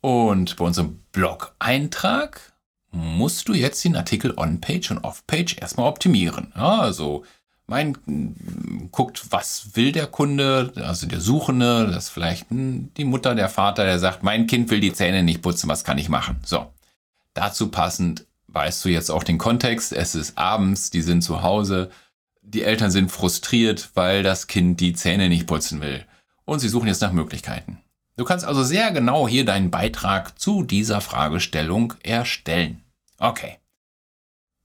Und 0.00 0.56
bei 0.56 0.64
unserem 0.64 1.00
Blog-Eintrag 1.12 2.54
musst 2.92 3.46
du 3.50 3.52
jetzt 3.52 3.84
den 3.84 3.94
Artikel 3.94 4.32
On-Page 4.38 4.92
und 4.92 5.04
Off-Page 5.04 5.58
erstmal 5.60 5.86
optimieren. 5.86 6.54
Also 6.54 7.26
mein 7.70 8.88
guckt, 8.92 9.26
was 9.30 9.70
will 9.74 9.92
der 9.92 10.06
Kunde, 10.06 10.72
also 10.76 11.06
der 11.06 11.20
Suchende, 11.20 11.86
das 11.86 12.04
ist 12.04 12.10
vielleicht 12.10 12.46
die 12.50 13.04
Mutter, 13.04 13.34
der 13.34 13.48
Vater, 13.48 13.84
der 13.84 13.98
sagt, 13.98 14.22
mein 14.22 14.46
Kind 14.46 14.70
will 14.70 14.80
die 14.80 14.92
Zähne 14.92 15.22
nicht 15.22 15.40
putzen, 15.40 15.68
was 15.68 15.84
kann 15.84 15.96
ich 15.96 16.10
machen? 16.10 16.36
So. 16.44 16.70
Dazu 17.32 17.68
passend 17.68 18.26
weißt 18.48 18.84
du 18.84 18.88
jetzt 18.90 19.10
auch 19.10 19.22
den 19.22 19.38
Kontext. 19.38 19.92
Es 19.92 20.14
ist 20.14 20.36
abends, 20.36 20.90
die 20.90 21.02
sind 21.02 21.22
zu 21.22 21.42
Hause 21.42 21.90
die 22.50 22.64
Eltern 22.64 22.90
sind 22.90 23.10
frustriert, 23.10 23.90
weil 23.94 24.22
das 24.22 24.46
Kind 24.46 24.80
die 24.80 24.92
Zähne 24.92 25.28
nicht 25.28 25.46
putzen 25.46 25.80
will. 25.80 26.04
Und 26.44 26.58
sie 26.58 26.68
suchen 26.68 26.88
jetzt 26.88 27.02
nach 27.02 27.12
Möglichkeiten. 27.12 27.78
Du 28.16 28.24
kannst 28.24 28.44
also 28.44 28.64
sehr 28.64 28.90
genau 28.90 29.28
hier 29.28 29.44
deinen 29.44 29.70
Beitrag 29.70 30.38
zu 30.38 30.62
dieser 30.62 31.00
Fragestellung 31.00 31.94
erstellen. 32.02 32.82
Okay. 33.18 33.58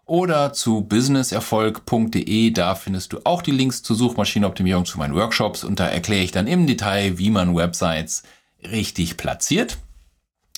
oder 0.05 0.53
zu 0.53 0.81
businesserfolg.de. 0.81 2.51
Da 2.51 2.75
findest 2.75 3.13
du 3.13 3.21
auch 3.23 3.43
die 3.43 3.53
Links 3.53 3.85
zur 3.85 3.95
Suchmaschinenoptimierung 3.95 4.85
zu 4.85 4.99
meinen 4.99 5.15
Workshops 5.15 5.63
und 5.63 5.79
da 5.79 5.87
erkläre 5.87 6.25
ich 6.25 6.33
dann 6.33 6.49
im 6.49 6.67
Detail, 6.67 7.19
wie 7.19 7.31
man 7.31 7.55
Websites 7.55 8.25
richtig 8.65 9.17
platziert. 9.17 9.79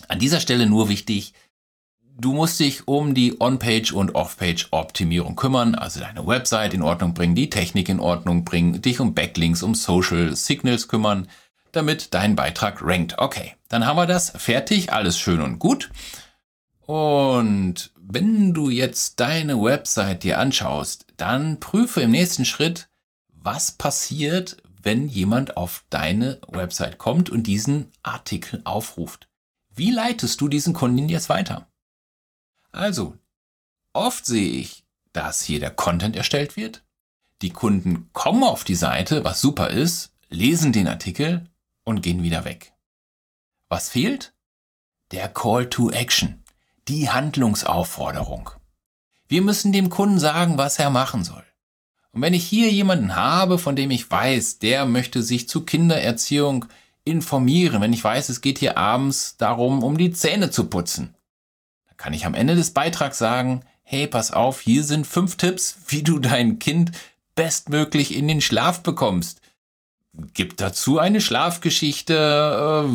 An 0.08 0.18
dieser 0.18 0.40
Stelle 0.40 0.66
nur 0.66 0.88
wichtig, 0.88 1.34
du 2.16 2.33
musst 2.33 2.61
dich 2.61 2.87
um 2.87 3.14
die 3.14 3.40
On-Page 3.40 3.92
und 3.92 4.14
Off-Page-Optimierung 4.14 5.37
kümmern, 5.37 5.75
also 5.75 6.00
deine 6.00 6.26
Website 6.26 6.75
in 6.75 6.83
Ordnung 6.83 7.14
bringen, 7.14 7.35
die 7.35 7.50
Technik 7.50 7.88
in 7.88 8.00
Ordnung 8.00 8.44
bringen, 8.44 8.80
dich 8.80 9.00
um 9.00 9.14
Backlinks, 9.14 9.62
um 9.62 9.75
Social 9.75 10.35
Signals 10.37 10.88
kümmern, 10.88 11.28
damit 11.73 12.14
dein 12.14 12.37
Beitrag 12.37 12.80
rankt. 12.83 13.18
Okay, 13.18 13.54
dann 13.68 13.87
haben 13.87 13.97
wir 13.97 14.06
das 14.06 14.30
fertig, 14.30 14.92
alles 14.92 15.18
schön 15.18 15.40
und 15.40 15.59
gut. 15.59 15.90
Und 16.87 17.90
wenn 17.97 18.52
du 18.52 18.71
jetzt 18.71 19.18
deine 19.18 19.61
Website 19.61 20.23
dir 20.23 20.38
anschaust, 20.38 21.06
dann 21.16 21.59
prüfe 21.59 22.02
im 22.02 22.11
nächsten 22.11 22.44
Schritt, 22.44 22.88
was 23.33 23.73
passiert, 23.73 24.59
wenn 24.83 25.09
jemand 25.09 25.56
auf 25.56 25.85
deine 25.88 26.40
Website 26.49 26.99
kommt 26.99 27.30
und 27.30 27.47
diesen 27.47 27.90
Artikel 28.02 28.61
aufruft. 28.64 29.28
Wie 29.75 29.90
leitest 29.90 30.40
du 30.40 30.49
diesen 30.49 30.75
Kunden 30.75 31.09
jetzt 31.09 31.30
weiter? 31.30 31.66
Also, 32.74 33.16
oft 33.92 34.26
sehe 34.26 34.52
ich, 34.52 34.84
dass 35.12 35.42
hier 35.42 35.60
der 35.60 35.70
Content 35.70 36.16
erstellt 36.16 36.56
wird. 36.56 36.84
Die 37.42 37.50
Kunden 37.50 38.10
kommen 38.12 38.42
auf 38.42 38.64
die 38.64 38.74
Seite, 38.74 39.24
was 39.24 39.40
super 39.40 39.70
ist, 39.70 40.12
lesen 40.28 40.72
den 40.72 40.88
Artikel 40.88 41.48
und 41.84 42.02
gehen 42.02 42.22
wieder 42.22 42.44
weg. 42.44 42.72
Was 43.68 43.88
fehlt? 43.88 44.34
Der 45.10 45.28
Call 45.28 45.68
to 45.68 45.90
Action 45.90 46.44
die 46.88 47.08
Handlungsaufforderung. 47.10 48.50
Wir 49.28 49.42
müssen 49.42 49.72
dem 49.72 49.88
Kunden 49.88 50.18
sagen, 50.18 50.58
was 50.58 50.78
er 50.78 50.90
machen 50.90 51.24
soll. 51.24 51.44
Und 52.12 52.22
wenn 52.22 52.34
ich 52.34 52.44
hier 52.44 52.70
jemanden 52.70 53.16
habe, 53.16 53.58
von 53.58 53.74
dem 53.74 53.90
ich 53.90 54.10
weiß, 54.10 54.58
der 54.58 54.84
möchte 54.84 55.22
sich 55.22 55.48
zu 55.48 55.62
Kindererziehung 55.62 56.66
informieren, 57.04 57.80
wenn 57.80 57.92
ich 57.92 58.04
weiß, 58.04 58.28
es 58.28 58.40
geht 58.40 58.58
hier 58.58 58.76
abends 58.76 59.36
darum, 59.36 59.82
um 59.82 59.98
die 59.98 60.12
Zähne 60.12 60.50
zu 60.50 60.66
putzen, 60.66 61.16
kann 61.96 62.12
ich 62.12 62.26
am 62.26 62.34
Ende 62.34 62.54
des 62.54 62.72
Beitrags 62.72 63.18
sagen, 63.18 63.64
hey, 63.82 64.06
pass 64.06 64.30
auf, 64.30 64.60
hier 64.60 64.84
sind 64.84 65.06
fünf 65.06 65.36
Tipps, 65.36 65.76
wie 65.88 66.02
du 66.02 66.18
dein 66.18 66.58
Kind 66.58 66.92
bestmöglich 67.34 68.14
in 68.14 68.28
den 68.28 68.40
Schlaf 68.40 68.82
bekommst. 68.82 69.40
Gib 70.32 70.56
dazu 70.56 71.00
eine 71.00 71.20
Schlafgeschichte. 71.20 72.14
Äh, 72.14 72.88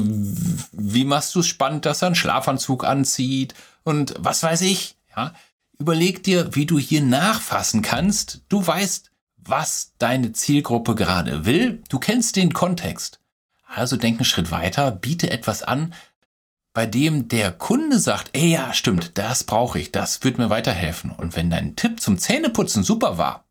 wie 0.72 1.04
machst 1.04 1.36
du 1.36 1.42
es 1.42 1.48
spannend, 1.48 1.86
dass 1.86 2.02
er 2.02 2.08
einen 2.08 2.16
Schlafanzug 2.16 2.86
anzieht? 2.86 3.54
und 3.90 4.14
was 4.20 4.44
weiß 4.44 4.62
ich, 4.62 4.96
ja. 5.16 5.34
Überleg 5.80 6.24
dir, 6.24 6.56
wie 6.56 6.66
du 6.66 6.78
hier 6.78 7.02
nachfassen 7.02 7.82
kannst. 7.82 8.42
Du 8.50 8.66
weißt, 8.66 9.12
was 9.38 9.94
deine 9.98 10.34
Zielgruppe 10.34 10.94
gerade 10.94 11.46
will. 11.46 11.82
Du 11.88 12.00
kennst 12.00 12.36
den 12.36 12.54
Kontext. 12.54 13.20
Also 13.66 13.96
denk 13.96 14.18
einen 14.20 14.26
Schritt 14.26 14.52
weiter, 14.52 14.92
biete 14.92 15.30
etwas 15.32 15.64
an, 15.64 15.94
bei 16.74 16.86
dem 16.86 17.28
der 17.28 17.52
Kunde 17.52 18.00
sagt, 18.00 18.30
ey 18.34 18.52
ja, 18.52 18.74
stimmt, 18.74 19.18
das 19.18 19.44
brauche 19.44 19.80
ich, 19.80 19.92
das 19.92 20.24
wird 20.24 20.38
mir 20.38 20.50
weiterhelfen. 20.50 21.12
Und 21.12 21.36
wenn 21.36 21.50
dein 21.50 21.76
Tipp 21.76 22.00
zum 22.00 22.18
Zähneputzen 22.18 22.84
super 22.84 23.18
war, 23.18 23.46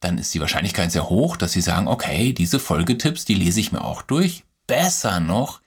dann 0.00 0.18
ist 0.18 0.34
die 0.34 0.40
Wahrscheinlichkeit 0.40 0.92
sehr 0.92 1.08
hoch, 1.08 1.36
dass 1.36 1.52
sie 1.52 1.60
sagen, 1.60 1.88
okay, 1.88 2.32
diese 2.32 2.58
Folgetipps, 2.58 3.24
die 3.24 3.34
lese 3.34 3.60
ich 3.60 3.72
mir 3.72 3.84
auch 3.84 4.02
durch. 4.02 4.44
Besser 4.66 5.20
noch, 5.20 5.60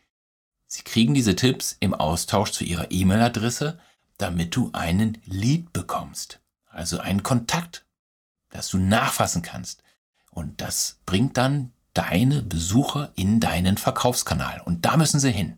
Sie 0.68 0.84
kriegen 0.84 1.14
diese 1.14 1.36
Tipps 1.36 1.78
im 1.80 1.94
Austausch 1.94 2.52
zu 2.52 2.66
Ihrer 2.66 2.92
E-Mail-Adresse, 2.92 3.80
damit 4.18 4.56
du 4.56 4.70
einen 4.74 5.18
Lead 5.26 5.72
bekommst. 5.72 6.42
Also 6.66 7.00
einen 7.00 7.24
Kontakt, 7.24 7.86
dass 8.50 8.68
du 8.68 8.78
nachfassen 8.78 9.42
kannst. 9.42 9.82
Und 10.30 10.62
das 10.62 11.00
bringt 11.06 11.38
dann 11.38 11.72
deine 11.94 12.44
Besucher 12.44 13.14
in 13.16 13.40
deinen 13.40 13.78
Verkaufskanal. 13.78 14.62
Und 14.66 14.86
da 14.86 14.98
müssen 14.98 15.20
sie 15.20 15.32
hin. 15.32 15.58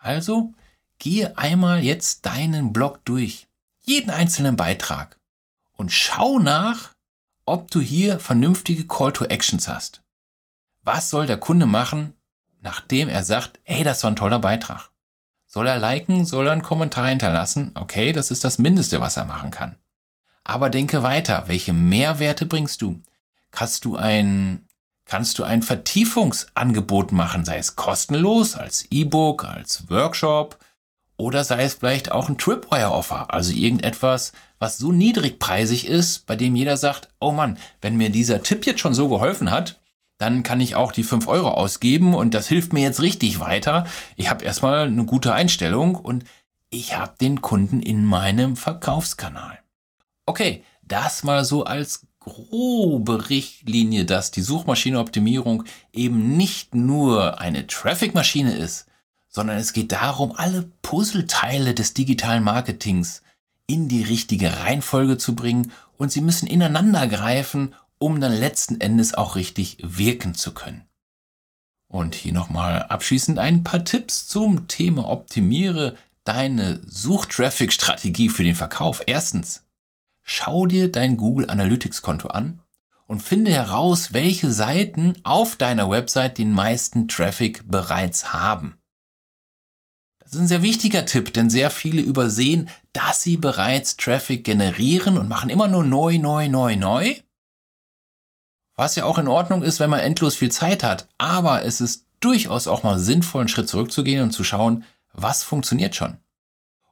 Also 0.00 0.54
gehe 0.98 1.36
einmal 1.38 1.84
jetzt 1.84 2.26
deinen 2.26 2.72
Blog 2.72 3.04
durch. 3.04 3.48
Jeden 3.80 4.10
einzelnen 4.10 4.56
Beitrag. 4.56 5.18
Und 5.72 5.92
schau 5.92 6.38
nach, 6.38 6.94
ob 7.44 7.70
du 7.70 7.80
hier 7.80 8.18
vernünftige 8.18 8.86
Call 8.86 9.12
to 9.12 9.24
Actions 9.26 9.68
hast. 9.68 10.02
Was 10.82 11.10
soll 11.10 11.26
der 11.26 11.38
Kunde 11.38 11.66
machen, 11.66 12.14
nachdem 12.60 13.08
er 13.08 13.24
sagt, 13.24 13.60
hey, 13.62 13.84
das 13.84 14.02
war 14.02 14.10
ein 14.10 14.16
toller 14.16 14.38
Beitrag? 14.38 14.90
Soll 15.46 15.66
er 15.66 15.78
liken? 15.78 16.24
Soll 16.24 16.46
er 16.46 16.52
einen 16.52 16.62
Kommentar 16.62 17.08
hinterlassen? 17.08 17.72
Okay, 17.74 18.12
das 18.12 18.30
ist 18.30 18.44
das 18.44 18.58
Mindeste, 18.58 19.00
was 19.00 19.16
er 19.16 19.24
machen 19.24 19.50
kann. 19.50 19.76
Aber 20.44 20.70
denke 20.70 21.02
weiter. 21.02 21.44
Welche 21.48 21.72
Mehrwerte 21.72 22.46
bringst 22.46 22.82
du? 22.82 23.02
Kannst 23.50 23.84
du 23.84 23.96
ein, 23.96 24.66
kannst 25.10 25.40
du 25.40 25.44
ein 25.44 25.62
Vertiefungsangebot 25.62 27.10
machen, 27.10 27.44
sei 27.44 27.58
es 27.58 27.74
kostenlos, 27.74 28.54
als 28.54 28.86
E-Book, 28.92 29.44
als 29.44 29.90
Workshop 29.90 30.56
oder 31.16 31.42
sei 31.42 31.64
es 31.64 31.74
vielleicht 31.74 32.12
auch 32.12 32.28
ein 32.28 32.38
Tripwire-Offer, 32.38 33.34
also 33.34 33.52
irgendetwas, 33.52 34.32
was 34.60 34.78
so 34.78 34.92
niedrigpreisig 34.92 35.88
ist, 35.88 36.26
bei 36.26 36.36
dem 36.36 36.54
jeder 36.54 36.76
sagt, 36.76 37.08
oh 37.18 37.32
Mann, 37.32 37.58
wenn 37.80 37.96
mir 37.96 38.10
dieser 38.10 38.44
Tipp 38.44 38.64
jetzt 38.66 38.78
schon 38.78 38.94
so 38.94 39.08
geholfen 39.08 39.50
hat, 39.50 39.80
dann 40.18 40.44
kann 40.44 40.60
ich 40.60 40.76
auch 40.76 40.92
die 40.92 41.02
5 41.02 41.26
Euro 41.26 41.50
ausgeben 41.50 42.14
und 42.14 42.32
das 42.32 42.46
hilft 42.46 42.72
mir 42.72 42.82
jetzt 42.82 43.02
richtig 43.02 43.40
weiter. 43.40 43.86
Ich 44.14 44.30
habe 44.30 44.44
erstmal 44.44 44.86
eine 44.86 45.06
gute 45.06 45.32
Einstellung 45.32 45.96
und 45.96 46.24
ich 46.70 46.96
habe 46.96 47.14
den 47.20 47.42
Kunden 47.42 47.80
in 47.80 48.04
meinem 48.04 48.54
Verkaufskanal. 48.54 49.58
Okay, 50.24 50.62
das 50.82 51.24
mal 51.24 51.44
so 51.44 51.64
als 51.64 52.06
grobe 52.20 53.30
Richtlinie, 53.30 54.04
dass 54.04 54.30
die 54.30 54.42
Suchmaschinenoptimierung 54.42 55.64
eben 55.92 56.36
nicht 56.36 56.74
nur 56.74 57.40
eine 57.40 57.66
Traffic-Maschine 57.66 58.54
ist, 58.54 58.86
sondern 59.28 59.58
es 59.58 59.72
geht 59.72 59.92
darum, 59.92 60.32
alle 60.36 60.70
Puzzleteile 60.82 61.74
des 61.74 61.94
digitalen 61.94 62.44
Marketings 62.44 63.22
in 63.66 63.88
die 63.88 64.02
richtige 64.02 64.60
Reihenfolge 64.60 65.16
zu 65.16 65.34
bringen 65.34 65.72
und 65.96 66.12
sie 66.12 66.20
müssen 66.20 66.46
ineinander 66.46 67.06
greifen, 67.06 67.74
um 67.98 68.20
dann 68.20 68.32
letzten 68.32 68.80
Endes 68.80 69.14
auch 69.14 69.36
richtig 69.36 69.78
wirken 69.80 70.34
zu 70.34 70.52
können. 70.52 70.84
Und 71.88 72.14
hier 72.14 72.32
nochmal 72.32 72.84
abschließend 72.84 73.38
ein 73.38 73.64
paar 73.64 73.84
Tipps 73.84 74.26
zum 74.26 74.68
Thema 74.68 75.08
Optimiere 75.08 75.96
deine 76.24 76.80
Suchtraffic-Strategie 76.86 78.28
für 78.28 78.44
den 78.44 78.54
Verkauf. 78.54 79.02
Erstens, 79.06 79.64
schau 80.22 80.66
dir 80.66 80.90
dein 80.90 81.16
Google 81.16 81.50
Analytics 81.50 82.02
Konto 82.02 82.28
an 82.28 82.62
und 83.06 83.22
finde 83.22 83.50
heraus, 83.50 84.12
welche 84.12 84.52
Seiten 84.52 85.14
auf 85.22 85.56
deiner 85.56 85.90
Website 85.90 86.38
den 86.38 86.52
meisten 86.52 87.08
Traffic 87.08 87.68
bereits 87.68 88.32
haben. 88.32 88.78
Das 90.18 90.34
ist 90.34 90.40
ein 90.40 90.48
sehr 90.48 90.62
wichtiger 90.62 91.06
Tipp, 91.06 91.32
denn 91.32 91.50
sehr 91.50 91.70
viele 91.70 92.02
übersehen, 92.02 92.68
dass 92.92 93.22
sie 93.22 93.36
bereits 93.36 93.96
Traffic 93.96 94.44
generieren 94.44 95.18
und 95.18 95.28
machen 95.28 95.50
immer 95.50 95.66
nur 95.66 95.84
neu, 95.84 96.18
neu, 96.18 96.48
neu, 96.48 96.76
neu 96.76 97.16
was 98.80 98.96
ja 98.96 99.04
auch 99.04 99.18
in 99.18 99.28
Ordnung 99.28 99.62
ist, 99.62 99.78
wenn 99.78 99.90
man 99.90 100.00
endlos 100.00 100.36
viel 100.36 100.50
Zeit 100.50 100.82
hat. 100.82 101.06
Aber 101.18 101.66
es 101.66 101.82
ist 101.82 102.06
durchaus 102.20 102.66
auch 102.66 102.82
mal 102.82 102.98
sinnvoll, 102.98 103.42
einen 103.42 103.48
Schritt 103.48 103.68
zurückzugehen 103.68 104.22
und 104.22 104.30
zu 104.30 104.42
schauen, 104.42 104.84
was 105.12 105.42
funktioniert 105.42 105.94
schon. 105.94 106.16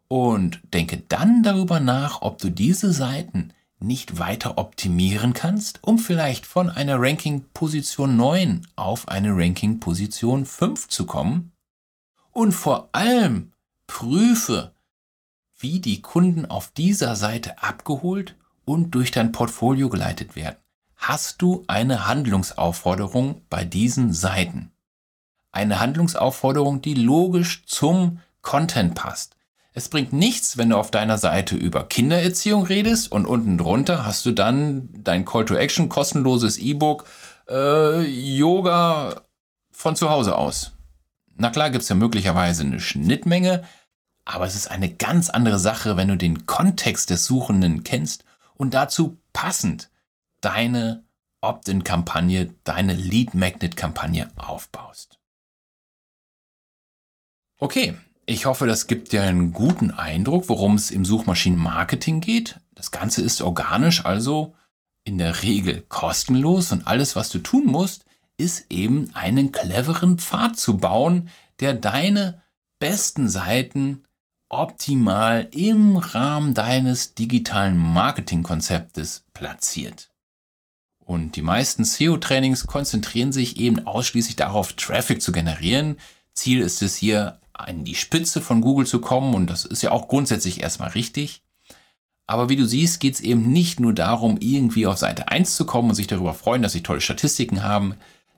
Und 0.09 0.61
denke 0.73 1.03
dann 1.09 1.43
darüber 1.43 1.81
nach, 1.81 2.23
ob 2.23 2.39
du 2.39 2.51
diese 2.51 2.93
Seiten 2.93 3.53
nicht 3.79 4.19
weiter 4.19 4.59
optimieren 4.59 5.35
kannst, 5.35 5.81
um 5.83 5.99
vielleicht 5.99 6.47
von 6.47 6.71
einer 6.71 7.01
Ranking-Position 7.01 8.17
9 8.17 8.67
auf 8.75 9.09
eine 9.09 9.37
Ranking-Position 9.37 10.47
5 10.47 10.89
zu 10.89 11.07
kommen. 11.07 11.53
Und 12.33 12.53
vor 12.53 12.89
allem 12.93 13.53
prüfe, 13.87 14.73
wie 15.59 15.81
die 15.81 16.03
Kunden 16.03 16.47
auf 16.47 16.71
dieser 16.73 17.15
Seite 17.17 17.63
abgeholt 17.63 18.37
und 18.65 18.93
durch 18.95 19.11
dein 19.11 19.33
Portfolio 19.33 19.89
geleitet 19.89 20.37
werden 20.37 20.57
hast 20.99 21.41
du 21.41 21.65
eine 21.69 22.07
Handlungsaufforderung 22.07 23.43
bei 23.49 23.65
diesen 23.65 24.13
Seiten. 24.13 24.73
Eine 25.53 25.81
Handlungsaufforderung, 25.81 26.83
die 26.83 26.95
logisch 26.95 27.65
zum 27.67 28.21
Content 28.43 28.95
passt. 28.95 29.37
Es 29.79 29.89
bringt 29.89 30.13
nichts, 30.13 30.59
wenn 30.59 30.71
du 30.71 30.77
auf 30.77 30.91
deiner 30.91 31.19
Seite 31.19 31.55
über 31.55 31.87
Kindererziehung 31.87 32.67
redest 32.67 33.13
und 33.13 33.27
unten 33.27 33.59
drunter 33.59 34.05
hast 34.05 34.27
du 34.27 34.33
dann 34.33 34.89
dein 34.93 35.25
Call 35.25 35.45
to 35.45 35.55
Action, 35.55 35.89
kostenloses 35.89 36.59
E-Book, 36.59 37.05
äh, 37.49 38.01
Yoga 38.03 39.23
von 39.71 39.95
zu 39.95 40.11
Hause 40.11 40.37
aus. 40.37 40.73
Na 41.37 41.51
klar 41.51 41.71
gibt 41.71 41.83
es 41.83 41.89
ja 41.89 41.95
möglicherweise 41.95 42.65
eine 42.65 42.81
Schnittmenge, 42.81 43.63
aber 44.25 44.47
es 44.47 44.57
ist 44.57 44.69
eine 44.69 44.93
ganz 44.93 45.31
andere 45.31 45.61
Sache, 45.61 45.97
wenn 45.97 46.09
du 46.09 46.17
den 46.17 46.45
Kontext 46.45 47.11
des 47.11 47.25
Suchenden 47.25 47.85
kennst 47.85 48.25
und 48.57 48.75
dazu 48.75 49.17
passend 49.33 49.91
deine 50.41 51.05
Opt-in-Kampagne, 51.41 52.53
deine 52.65 52.95
Lead-Magnet-Kampagne 52.95 54.29
aufbaust. 54.35 55.21
Okay, 57.61 57.97
ich 58.29 58.45
hoffe, 58.45 58.67
das 58.67 58.87
gibt 58.87 59.13
dir 59.13 59.23
einen 59.23 59.53
guten 59.55 59.91
Eindruck, 59.91 60.51
worum 60.51 60.75
es 60.75 60.91
im 60.91 61.07
Suchmaschinenmarketing 61.07 62.21
geht. 62.21 62.61
Das 62.75 62.91
Ganze 62.91 63.23
ist 63.23 63.41
organisch, 63.41 64.05
also 64.05 64.55
in 65.03 65.17
der 65.17 65.43
Regel 65.43 65.83
kostenlos 65.89 66.71
und 66.71 66.87
alles, 66.87 67.17
was 67.17 67.31
du 67.31 67.39
tun 67.39 67.65
musst, 67.65 68.05
ist 68.37 68.67
eben 68.69 69.11
einen 69.15 69.51
cleveren 69.51 70.19
Pfad 70.19 70.59
zu 70.59 70.77
bauen, 70.77 71.31
der 71.61 71.73
deine 71.73 72.43
besten 72.79 73.31
Seiten 73.31 74.05
optimal 74.51 75.49
im 75.53 75.97
Rahmen 75.97 76.53
deines 76.53 77.15
digitalen 77.15 77.79
Marketingkonzeptes 77.79 79.25
platziert. 79.33 80.11
Und 80.99 81.37
die 81.37 81.43
meisten 81.43 81.83
SEO-Trainings 81.83 82.67
konzentrieren 82.67 83.33
sich 83.33 83.57
eben 83.57 83.87
ausschließlich 83.87 84.37
darauf, 84.37 84.75
Traffic 84.75 85.23
zu 85.23 85.33
generieren. 85.33 85.97
Ziel 86.35 86.61
ist 86.61 86.83
es 86.83 86.95
hier, 86.95 87.41
an 87.59 87.85
die 87.85 87.95
Spitze 87.95 88.41
von 88.41 88.61
Google 88.61 88.87
zu 88.87 89.01
kommen 89.01 89.35
und 89.35 89.49
das 89.49 89.65
ist 89.65 89.83
ja 89.83 89.91
auch 89.91 90.09
grundsätzlich 90.09 90.63
erstmal 90.63 90.91
richtig. 90.91 91.43
Aber 92.27 92.49
wie 92.49 92.57
du 92.57 92.67
siehst, 92.67 93.01
geht 93.01 93.15
es 93.15 93.21
eben 93.21 93.51
nicht 93.53 93.81
nur 93.81 93.95
darum, 93.95 94.37
irgendwie 94.39 94.87
auf 94.87 94.99
Seite 94.99 95.29
1 95.29 95.57
zu 95.57 95.65
kommen 95.65 95.89
und 95.89 95.95
sich 95.95 96.07
darüber 96.07 96.35
freuen, 96.35 96.63
dass 96.63 96.73
sie 96.73 96.83
tolle 96.83 97.01
Statistiken 97.01 97.63
haben. 97.63 97.95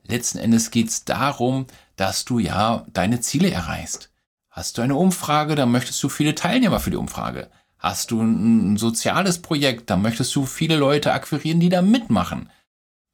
Letzten 0.06 0.38
Endes 0.38 0.70
geht 0.70 0.88
es 0.88 1.04
darum, 1.04 1.66
dass 1.96 2.24
du 2.24 2.38
ja 2.38 2.86
deine 2.92 3.20
Ziele 3.20 3.50
erreichst. 3.50 4.10
Hast 4.48 4.78
du 4.78 4.82
eine 4.82 4.94
Umfrage, 4.94 5.54
dann 5.56 5.72
möchtest 5.72 6.02
du 6.02 6.08
viele 6.08 6.34
Teilnehmer 6.34 6.80
für 6.80 6.90
die 6.90 6.96
Umfrage. 6.96 7.50
Hast 7.78 8.10
du 8.10 8.20
ein 8.20 8.76
soziales 8.76 9.42
Projekt, 9.42 9.90
dann 9.90 10.02
möchtest 10.02 10.34
du 10.36 10.46
viele 10.46 10.76
Leute 10.76 11.12
akquirieren, 11.12 11.60
die 11.60 11.68
da 11.68 11.82
mitmachen. 11.82 12.48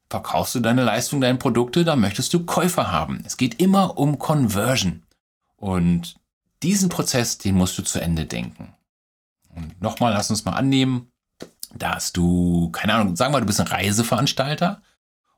Verkaufst 0.09 0.55
du 0.55 0.59
deine 0.59 0.83
Leistung, 0.83 1.21
deine 1.21 1.37
Produkte, 1.37 1.85
dann 1.85 1.99
möchtest 1.99 2.33
du 2.33 2.45
Käufer 2.45 2.91
haben. 2.91 3.23
Es 3.25 3.37
geht 3.37 3.61
immer 3.61 3.97
um 3.97 4.19
Conversion. 4.19 5.03
Und 5.57 6.15
diesen 6.63 6.89
Prozess, 6.89 7.37
den 7.37 7.55
musst 7.55 7.77
du 7.77 7.83
zu 7.83 7.99
Ende 7.99 8.25
denken. 8.25 8.73
Und 9.55 9.81
nochmal, 9.81 10.13
lass 10.13 10.29
uns 10.29 10.45
mal 10.45 10.53
annehmen, 10.53 11.11
dass 11.73 12.13
du, 12.13 12.69
keine 12.71 12.93
Ahnung, 12.93 13.15
sagen 13.15 13.33
wir, 13.33 13.41
du 13.41 13.45
bist 13.45 13.59
ein 13.59 13.67
Reiseveranstalter 13.67 14.81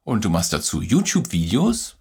und 0.04 0.24
du 0.24 0.30
machst 0.30 0.54
dazu 0.54 0.82
YouTube-Videos, 0.82 1.98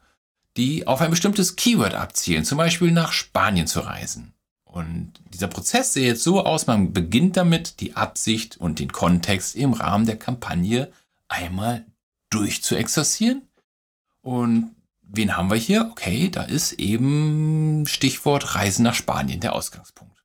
die 0.56 0.86
auf 0.86 1.00
ein 1.00 1.10
bestimmtes 1.10 1.56
Keyword 1.56 1.94
abzielen, 1.94 2.44
zum 2.44 2.58
Beispiel 2.58 2.90
nach 2.90 3.12
Spanien 3.12 3.66
zu 3.66 3.80
reisen. 3.80 4.34
Und 4.64 5.14
dieser 5.32 5.48
Prozess 5.48 5.92
sieht 5.92 6.04
jetzt 6.04 6.22
so 6.22 6.44
aus, 6.44 6.66
man 6.66 6.92
beginnt 6.92 7.36
damit, 7.36 7.80
die 7.80 7.96
Absicht 7.96 8.58
und 8.58 8.78
den 8.80 8.92
Kontext 8.92 9.56
im 9.56 9.72
Rahmen 9.72 10.04
der 10.04 10.18
Kampagne 10.18 10.92
einmal 11.28 11.86
durchzuexerzieren. 12.30 13.42
Und 14.20 14.74
wen 15.08 15.36
haben 15.36 15.50
wir 15.50 15.56
hier? 15.56 15.88
Okay, 15.90 16.30
da 16.30 16.42
ist 16.42 16.72
eben 16.74 17.86
Stichwort 17.86 18.54
Reisen 18.54 18.82
nach 18.82 18.94
Spanien 18.94 19.40
der 19.40 19.54
Ausgangspunkt. 19.54 20.24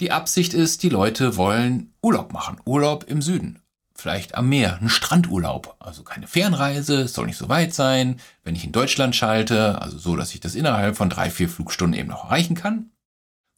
Die 0.00 0.10
Absicht 0.10 0.54
ist, 0.54 0.82
die 0.82 0.88
Leute 0.88 1.36
wollen 1.36 1.94
Urlaub 2.02 2.32
machen. 2.32 2.60
Urlaub 2.64 3.04
im 3.04 3.22
Süden. 3.22 3.62
Vielleicht 3.94 4.34
am 4.34 4.48
Meer, 4.48 4.78
ein 4.80 4.88
Strandurlaub. 4.88 5.76
Also 5.78 6.02
keine 6.02 6.26
Fernreise, 6.26 7.02
es 7.02 7.12
soll 7.12 7.26
nicht 7.26 7.36
so 7.36 7.50
weit 7.50 7.74
sein. 7.74 8.18
Wenn 8.42 8.56
ich 8.56 8.64
in 8.64 8.72
Deutschland 8.72 9.14
schalte, 9.14 9.80
also 9.80 9.98
so, 9.98 10.16
dass 10.16 10.34
ich 10.34 10.40
das 10.40 10.54
innerhalb 10.54 10.96
von 10.96 11.10
drei, 11.10 11.30
vier 11.30 11.48
Flugstunden 11.48 11.98
eben 11.98 12.08
noch 12.08 12.24
erreichen 12.24 12.54
kann. 12.54 12.90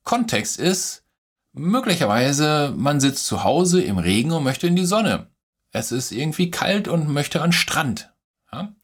Kontext 0.03 0.59
ist, 0.59 1.05
möglicherweise 1.53 2.75
man 2.77 2.99
sitzt 2.99 3.27
zu 3.27 3.45
Hause 3.45 3.83
im 3.83 3.99
Regen 3.99 4.33
und 4.33 4.43
möchte 4.43 4.67
in 4.67 4.75
die 4.75 4.87
Sonne 4.87 5.29
es 5.73 5.91
ist 5.91 6.13
irgendwie 6.13 6.51
kalt 6.51 6.87
und 6.87 7.09
möchte 7.09 7.43
an 7.43 7.53
Strand. 7.53 8.13
Ja? 8.53 8.75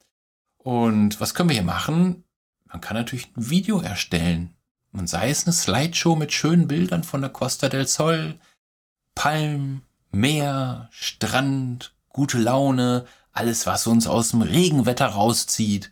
Und 0.69 1.19
was 1.19 1.33
können 1.33 1.49
wir 1.49 1.55
hier 1.55 1.63
machen? 1.63 2.25
Man 2.67 2.83
kann 2.83 2.95
natürlich 2.95 3.29
ein 3.35 3.49
Video 3.49 3.81
erstellen 3.81 4.55
Und 4.93 5.09
sei 5.09 5.31
es 5.31 5.47
eine 5.47 5.55
Slideshow 5.55 6.15
mit 6.15 6.35
schönen 6.35 6.69
Bildern 6.69 7.05
von 7.05 7.23
der 7.23 7.31
Costa 7.31 7.71
del 7.71 7.87
Sol, 7.87 8.39
Palm, 9.15 9.81
Meer, 10.11 10.91
Strand, 10.91 11.95
gute 12.11 12.37
Laune, 12.37 13.07
alles, 13.33 13.67
was 13.67 13.87
uns 13.87 14.07
aus 14.07 14.33
dem 14.33 14.43
Regenwetter 14.43 15.07
rauszieht. 15.07 15.91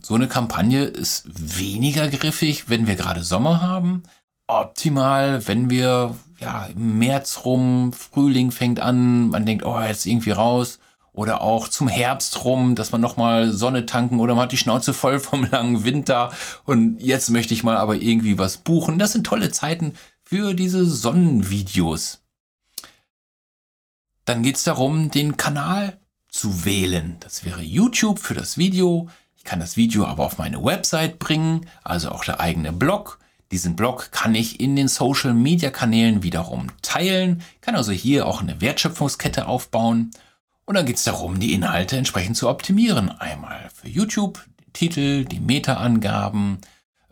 So 0.00 0.14
eine 0.14 0.28
Kampagne 0.28 0.84
ist 0.84 1.24
weniger 1.26 2.08
griffig, 2.08 2.70
wenn 2.70 2.86
wir 2.86 2.96
gerade 2.96 3.22
Sommer 3.22 3.60
haben. 3.60 4.04
Optimal, 4.46 5.46
wenn 5.46 5.68
wir 5.68 6.16
ja 6.40 6.64
im 6.68 6.96
März 7.00 7.42
rum, 7.44 7.92
Frühling 7.92 8.50
fängt 8.50 8.80
an, 8.80 9.28
man 9.28 9.44
denkt, 9.44 9.66
oh, 9.66 9.78
jetzt 9.78 10.06
irgendwie 10.06 10.30
raus. 10.30 10.78
Oder 11.14 11.42
auch 11.42 11.68
zum 11.68 11.86
Herbst 11.86 12.44
rum, 12.44 12.74
dass 12.74 12.90
man 12.90 13.00
nochmal 13.00 13.52
Sonne 13.52 13.86
tanken 13.86 14.18
oder 14.18 14.34
man 14.34 14.44
hat 14.44 14.52
die 14.52 14.56
Schnauze 14.56 14.92
voll 14.92 15.20
vom 15.20 15.44
langen 15.50 15.84
Winter 15.84 16.32
und 16.64 17.00
jetzt 17.00 17.30
möchte 17.30 17.54
ich 17.54 17.62
mal 17.62 17.76
aber 17.76 17.94
irgendwie 17.94 18.36
was 18.36 18.58
buchen. 18.58 18.98
Das 18.98 19.12
sind 19.12 19.24
tolle 19.24 19.50
Zeiten 19.52 19.94
für 20.24 20.54
diese 20.54 20.84
Sonnenvideos. 20.84 22.20
Dann 24.24 24.42
geht 24.42 24.56
es 24.56 24.64
darum, 24.64 25.10
den 25.10 25.36
Kanal 25.36 25.98
zu 26.28 26.64
wählen. 26.64 27.16
Das 27.20 27.44
wäre 27.44 27.62
YouTube 27.62 28.18
für 28.18 28.34
das 28.34 28.58
Video. 28.58 29.08
Ich 29.36 29.44
kann 29.44 29.60
das 29.60 29.76
Video 29.76 30.06
aber 30.06 30.24
auf 30.24 30.38
meine 30.38 30.64
Website 30.64 31.20
bringen, 31.20 31.66
also 31.84 32.10
auch 32.10 32.24
der 32.24 32.40
eigene 32.40 32.72
Blog. 32.72 33.20
Diesen 33.52 33.76
Blog 33.76 34.10
kann 34.10 34.34
ich 34.34 34.58
in 34.58 34.74
den 34.74 34.88
Social 34.88 35.32
Media 35.32 35.70
Kanälen 35.70 36.24
wiederum 36.24 36.68
teilen, 36.82 37.42
kann 37.60 37.76
also 37.76 37.92
hier 37.92 38.26
auch 38.26 38.40
eine 38.40 38.60
Wertschöpfungskette 38.60 39.46
aufbauen. 39.46 40.10
Und 40.66 40.74
dann 40.74 40.86
geht 40.86 40.96
es 40.96 41.04
darum, 41.04 41.40
die 41.40 41.52
Inhalte 41.52 41.96
entsprechend 41.96 42.36
zu 42.36 42.48
optimieren. 42.48 43.10
Einmal 43.10 43.70
für 43.74 43.88
YouTube, 43.88 44.44
die 44.60 44.72
Titel, 44.72 45.24
die 45.24 45.40
Meta-Angaben, 45.40 46.58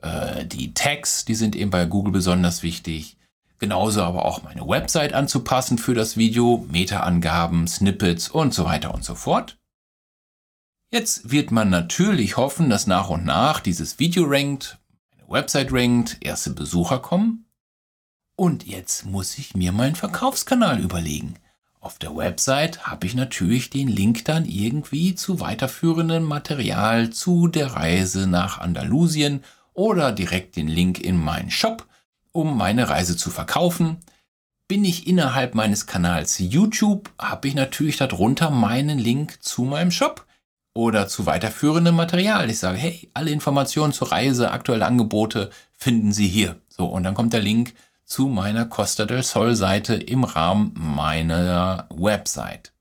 äh, 0.00 0.46
die 0.46 0.74
Tags, 0.74 1.24
die 1.24 1.34
sind 1.34 1.54
eben 1.54 1.70
bei 1.70 1.84
Google 1.84 2.12
besonders 2.12 2.62
wichtig. 2.62 3.16
Genauso 3.58 4.02
aber 4.02 4.24
auch 4.24 4.42
meine 4.42 4.66
Website 4.66 5.12
anzupassen 5.12 5.78
für 5.78 5.94
das 5.94 6.16
Video, 6.16 6.66
Meta-Angaben, 6.70 7.68
Snippets 7.68 8.28
und 8.28 8.52
so 8.52 8.64
weiter 8.64 8.92
und 8.92 9.04
so 9.04 9.14
fort. 9.14 9.58
Jetzt 10.90 11.30
wird 11.30 11.50
man 11.50 11.70
natürlich 11.70 12.36
hoffen, 12.36 12.68
dass 12.68 12.86
nach 12.86 13.08
und 13.08 13.24
nach 13.24 13.60
dieses 13.60 13.98
Video 13.98 14.24
rankt, 14.26 14.78
meine 15.10 15.28
Website 15.28 15.72
rankt, 15.72 16.18
erste 16.20 16.50
Besucher 16.50 16.98
kommen. 16.98 17.46
Und 18.34 18.66
jetzt 18.66 19.06
muss 19.06 19.38
ich 19.38 19.54
mir 19.54 19.72
meinen 19.72 19.94
Verkaufskanal 19.94 20.80
überlegen. 20.80 21.36
Auf 21.82 21.98
der 21.98 22.16
Website 22.16 22.86
habe 22.86 23.06
ich 23.06 23.14
natürlich 23.14 23.68
den 23.68 23.88
Link 23.88 24.24
dann 24.24 24.46
irgendwie 24.46 25.14
zu 25.14 25.40
weiterführendem 25.40 26.22
Material 26.22 27.10
zu 27.10 27.48
der 27.48 27.74
Reise 27.74 28.28
nach 28.28 28.58
Andalusien 28.58 29.42
oder 29.74 30.12
direkt 30.12 30.54
den 30.54 30.68
Link 30.68 31.00
in 31.00 31.16
meinen 31.16 31.50
Shop 31.50 31.86
um 32.32 32.56
meine 32.56 32.88
Reise 32.88 33.16
zu 33.16 33.30
verkaufen. 33.30 33.98
Bin 34.68 34.84
ich 34.84 35.06
innerhalb 35.06 35.54
meines 35.54 35.86
Kanals 35.86 36.38
YouTube, 36.38 37.10
habe 37.18 37.48
ich 37.48 37.54
natürlich 37.54 37.98
darunter 37.98 38.50
meinen 38.50 38.98
Link 38.98 39.42
zu 39.42 39.62
meinem 39.62 39.90
Shop 39.90 40.26
oder 40.74 41.08
zu 41.08 41.26
weiterführendem 41.26 41.94
Material. 41.94 42.48
Ich 42.48 42.58
sage, 42.58 42.78
hey, 42.78 43.10
alle 43.12 43.30
Informationen 43.30 43.92
zur 43.92 44.12
Reise, 44.12 44.50
aktuelle 44.50 44.86
Angebote 44.86 45.50
finden 45.72 46.12
Sie 46.12 46.28
hier. 46.28 46.56
So, 46.68 46.86
und 46.86 47.02
dann 47.02 47.14
kommt 47.14 47.34
der 47.34 47.42
Link 47.42 47.74
zu 48.04 48.28
meiner 48.28 48.66
Costa 48.66 49.04
del 49.04 49.22
Sol 49.22 49.54
Seite 49.54 49.94
im 49.94 50.24
Rahmen 50.24 50.72
meiner 50.74 51.86
Website. 51.90 52.72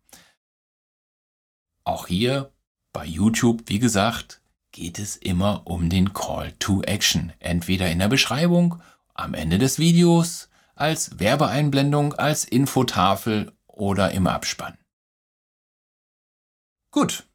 Auch 1.83 2.07
hier 2.07 2.51
bei 2.93 3.05
YouTube, 3.05 3.63
wie 3.67 3.79
gesagt, 3.79 4.41
geht 4.71 4.99
es 4.99 5.17
immer 5.17 5.65
um 5.65 5.89
den 5.89 6.13
Call 6.13 6.51
to 6.53 6.81
Action. 6.83 7.33
Entweder 7.39 7.89
in 7.89 7.99
der 7.99 8.07
Beschreibung 8.07 8.81
am 9.13 9.33
Ende 9.33 9.57
des 9.57 9.79
Videos, 9.79 10.49
als 10.75 11.19
Werbeeinblendung, 11.19 12.13
als 12.13 12.45
Infotafel 12.45 13.51
oder 13.67 14.11
im 14.11 14.27
Abspann. 14.27 14.77
Gut, 16.91 17.27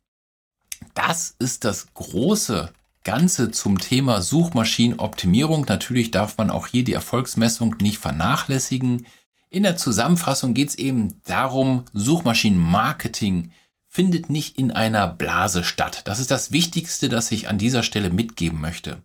das 0.95 1.35
ist 1.39 1.65
das 1.65 1.93
große 1.95 2.73
Ganze 3.07 3.53
zum 3.53 3.79
Thema 3.79 4.21
Suchmaschinenoptimierung. 4.21 5.65
Natürlich 5.69 6.11
darf 6.11 6.37
man 6.39 6.51
auch 6.51 6.67
hier 6.67 6.83
die 6.83 6.93
Erfolgsmessung 6.93 7.77
nicht 7.81 7.99
vernachlässigen. 7.99 9.07
In 9.49 9.63
der 9.63 9.77
Zusammenfassung 9.77 10.55
geht 10.55 10.71
es 10.71 10.75
eben 10.75 11.23
darum, 11.25 11.85
Suchmaschinenmarketing 11.93 13.53
findet 13.87 14.29
nicht 14.29 14.59
in 14.59 14.73
einer 14.73 15.07
Blase 15.07 15.63
statt. 15.63 16.03
Das 16.07 16.19
ist 16.19 16.33
das 16.33 16.51
Wichtigste, 16.51 17.09
das 17.09 17.31
ich 17.31 17.49
an 17.49 17.59
dieser 17.59 17.85
Stelle 17.85 18.11
mitgeben 18.11 18.61
möchte. 18.61 19.01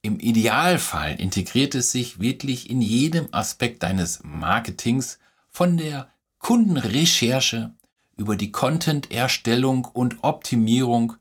Im 0.00 0.18
Idealfall 0.18 1.20
integriert 1.20 1.74
es 1.74 1.92
sich 1.92 2.18
wirklich 2.18 2.70
in 2.70 2.80
jedem 2.80 3.28
Aspekt 3.32 3.82
deines 3.82 4.20
Marketings 4.24 5.18
von 5.50 5.76
der 5.76 6.08
Kundenrecherche 6.38 7.74
über 8.16 8.34
die 8.34 8.50
Content-Erstellung 8.50 9.84
und 9.84 10.24
Optimierung 10.24 11.16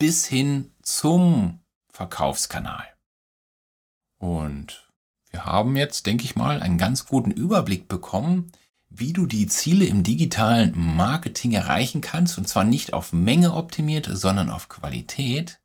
bis 0.00 0.26
hin 0.26 0.72
zum 0.98 1.60
Verkaufskanal. 1.92 2.86
Und 4.18 4.90
wir 5.30 5.44
haben 5.44 5.76
jetzt, 5.76 6.06
denke 6.06 6.24
ich 6.24 6.36
mal, 6.36 6.60
einen 6.60 6.78
ganz 6.78 7.06
guten 7.06 7.30
Überblick 7.30 7.88
bekommen, 7.88 8.52
wie 8.88 9.12
du 9.12 9.26
die 9.26 9.46
Ziele 9.46 9.84
im 9.84 10.02
digitalen 10.02 10.72
Marketing 10.74 11.52
erreichen 11.52 12.00
kannst, 12.00 12.36
und 12.38 12.48
zwar 12.48 12.64
nicht 12.64 12.92
auf 12.92 13.12
Menge 13.12 13.54
optimiert, 13.54 14.10
sondern 14.12 14.50
auf 14.50 14.68
Qualität. 14.68 15.60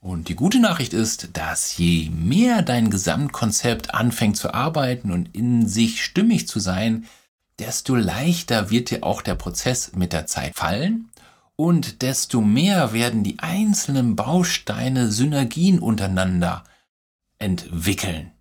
Und 0.00 0.28
die 0.28 0.34
gute 0.34 0.58
Nachricht 0.58 0.92
ist, 0.92 1.30
dass 1.34 1.76
je 1.76 2.10
mehr 2.10 2.62
dein 2.62 2.90
Gesamtkonzept 2.90 3.94
anfängt 3.94 4.36
zu 4.36 4.52
arbeiten 4.52 5.12
und 5.12 5.34
in 5.36 5.68
sich 5.68 6.02
stimmig 6.02 6.48
zu 6.48 6.58
sein, 6.58 7.06
desto 7.60 7.94
leichter 7.94 8.70
wird 8.70 8.90
dir 8.90 9.04
auch 9.04 9.22
der 9.22 9.36
Prozess 9.36 9.92
mit 9.94 10.12
der 10.12 10.26
Zeit 10.26 10.56
fallen 10.56 11.11
und 11.62 12.02
desto 12.02 12.40
mehr 12.40 12.92
werden 12.92 13.22
die 13.22 13.38
einzelnen 13.38 14.16
Bausteine 14.16 15.12
Synergien 15.12 15.78
untereinander 15.78 16.64
entwickeln. 17.38 18.32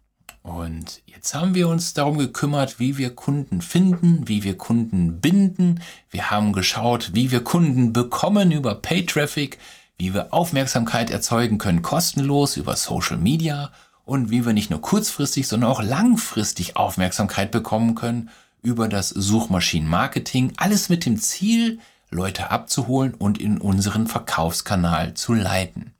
Und 0.41 1.03
jetzt 1.05 1.35
haben 1.35 1.53
wir 1.53 1.67
uns 1.67 1.93
darum 1.93 2.17
gekümmert, 2.17 2.79
wie 2.79 2.97
wir 2.97 3.13
Kunden 3.13 3.61
finden, 3.61 4.27
wie 4.27 4.43
wir 4.43 4.57
Kunden 4.57 5.21
binden. 5.21 5.81
Wir 6.09 6.31
haben 6.31 6.51
geschaut, 6.51 7.11
wie 7.13 7.29
wir 7.29 7.43
Kunden 7.43 7.93
bekommen 7.93 8.51
über 8.51 8.73
Pay 8.73 9.05
Traffic 9.05 9.59
wie 9.99 10.15
wir 10.15 10.33
Aufmerksamkeit 10.33 11.11
erzeugen 11.11 11.59
können 11.59 11.83
kostenlos 11.83 12.57
über 12.57 12.75
Social 12.75 13.17
Media 13.17 13.71
und 14.03 14.31
wie 14.31 14.47
wir 14.47 14.53
nicht 14.53 14.71
nur 14.71 14.81
kurzfristig, 14.81 15.47
sondern 15.47 15.69
auch 15.69 15.83
langfristig 15.83 16.75
Aufmerksamkeit 16.75 17.51
bekommen 17.51 17.93
können 17.93 18.31
über 18.63 18.87
das 18.87 19.09
Suchmaschinenmarketing. 19.09 20.53
Alles 20.57 20.89
mit 20.89 21.05
dem 21.05 21.19
Ziel, 21.19 21.77
Leute 22.11 22.51
abzuholen 22.51 23.13
und 23.13 23.39
in 23.39 23.57
unseren 23.57 24.05
Verkaufskanal 24.07 25.13
zu 25.13 25.33
leiten. 25.33 25.93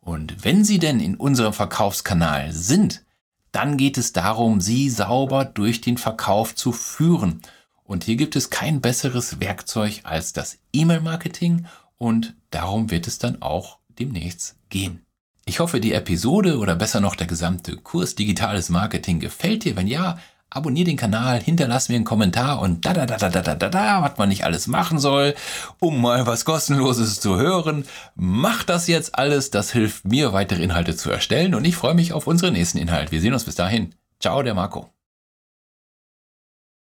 Und 0.00 0.44
wenn 0.44 0.64
sie 0.64 0.78
denn 0.78 1.00
in 1.00 1.16
unserem 1.16 1.52
Verkaufskanal 1.52 2.52
sind, 2.52 3.04
dann 3.52 3.76
geht 3.76 3.98
es 3.98 4.12
darum, 4.12 4.60
sie 4.60 4.88
sauber 4.88 5.44
durch 5.44 5.80
den 5.80 5.98
Verkauf 5.98 6.54
zu 6.54 6.72
führen. 6.72 7.42
Und 7.84 8.04
hier 8.04 8.16
gibt 8.16 8.36
es 8.36 8.50
kein 8.50 8.80
besseres 8.80 9.40
Werkzeug 9.40 10.00
als 10.04 10.32
das 10.32 10.58
E-Mail-Marketing 10.72 11.66
und 11.96 12.34
darum 12.50 12.90
wird 12.90 13.06
es 13.06 13.18
dann 13.18 13.42
auch 13.42 13.78
demnächst 13.98 14.56
gehen. 14.68 15.04
Ich 15.44 15.60
hoffe, 15.60 15.80
die 15.80 15.94
Episode 15.94 16.58
oder 16.58 16.76
besser 16.76 17.00
noch 17.00 17.16
der 17.16 17.26
gesamte 17.26 17.76
Kurs 17.76 18.14
Digitales 18.14 18.68
Marketing 18.68 19.18
gefällt 19.18 19.64
dir. 19.64 19.76
Wenn 19.76 19.86
ja, 19.86 20.18
abonniere 20.50 20.86
den 20.86 20.96
Kanal, 20.96 21.40
hinterlass 21.40 21.88
mir 21.88 21.96
einen 21.96 22.04
Kommentar 22.04 22.60
und 22.60 22.84
da 22.84 22.92
da 22.92 23.06
da 23.06 23.16
da 23.16 23.28
da 23.28 23.42
da 23.42 23.54
da 23.54 23.68
da, 23.68 24.02
was 24.02 24.18
man 24.18 24.28
nicht 24.28 24.44
alles 24.44 24.66
machen 24.66 24.98
soll, 24.98 25.34
um 25.80 26.00
mal 26.00 26.26
was 26.26 26.44
kostenloses 26.44 27.20
zu 27.20 27.36
hören. 27.36 27.84
Mach 28.14 28.64
das 28.64 28.86
jetzt 28.86 29.14
alles, 29.18 29.50
das 29.50 29.72
hilft 29.72 30.04
mir 30.04 30.32
weitere 30.32 30.62
Inhalte 30.62 30.96
zu 30.96 31.10
erstellen 31.10 31.54
und 31.54 31.64
ich 31.64 31.76
freue 31.76 31.94
mich 31.94 32.12
auf 32.12 32.26
unseren 32.26 32.54
nächsten 32.54 32.78
Inhalt. 32.78 33.12
Wir 33.12 33.20
sehen 33.20 33.32
uns 33.32 33.44
bis 33.44 33.54
dahin. 33.54 33.94
Ciao, 34.20 34.42
der 34.42 34.54
Marco. 34.54 34.97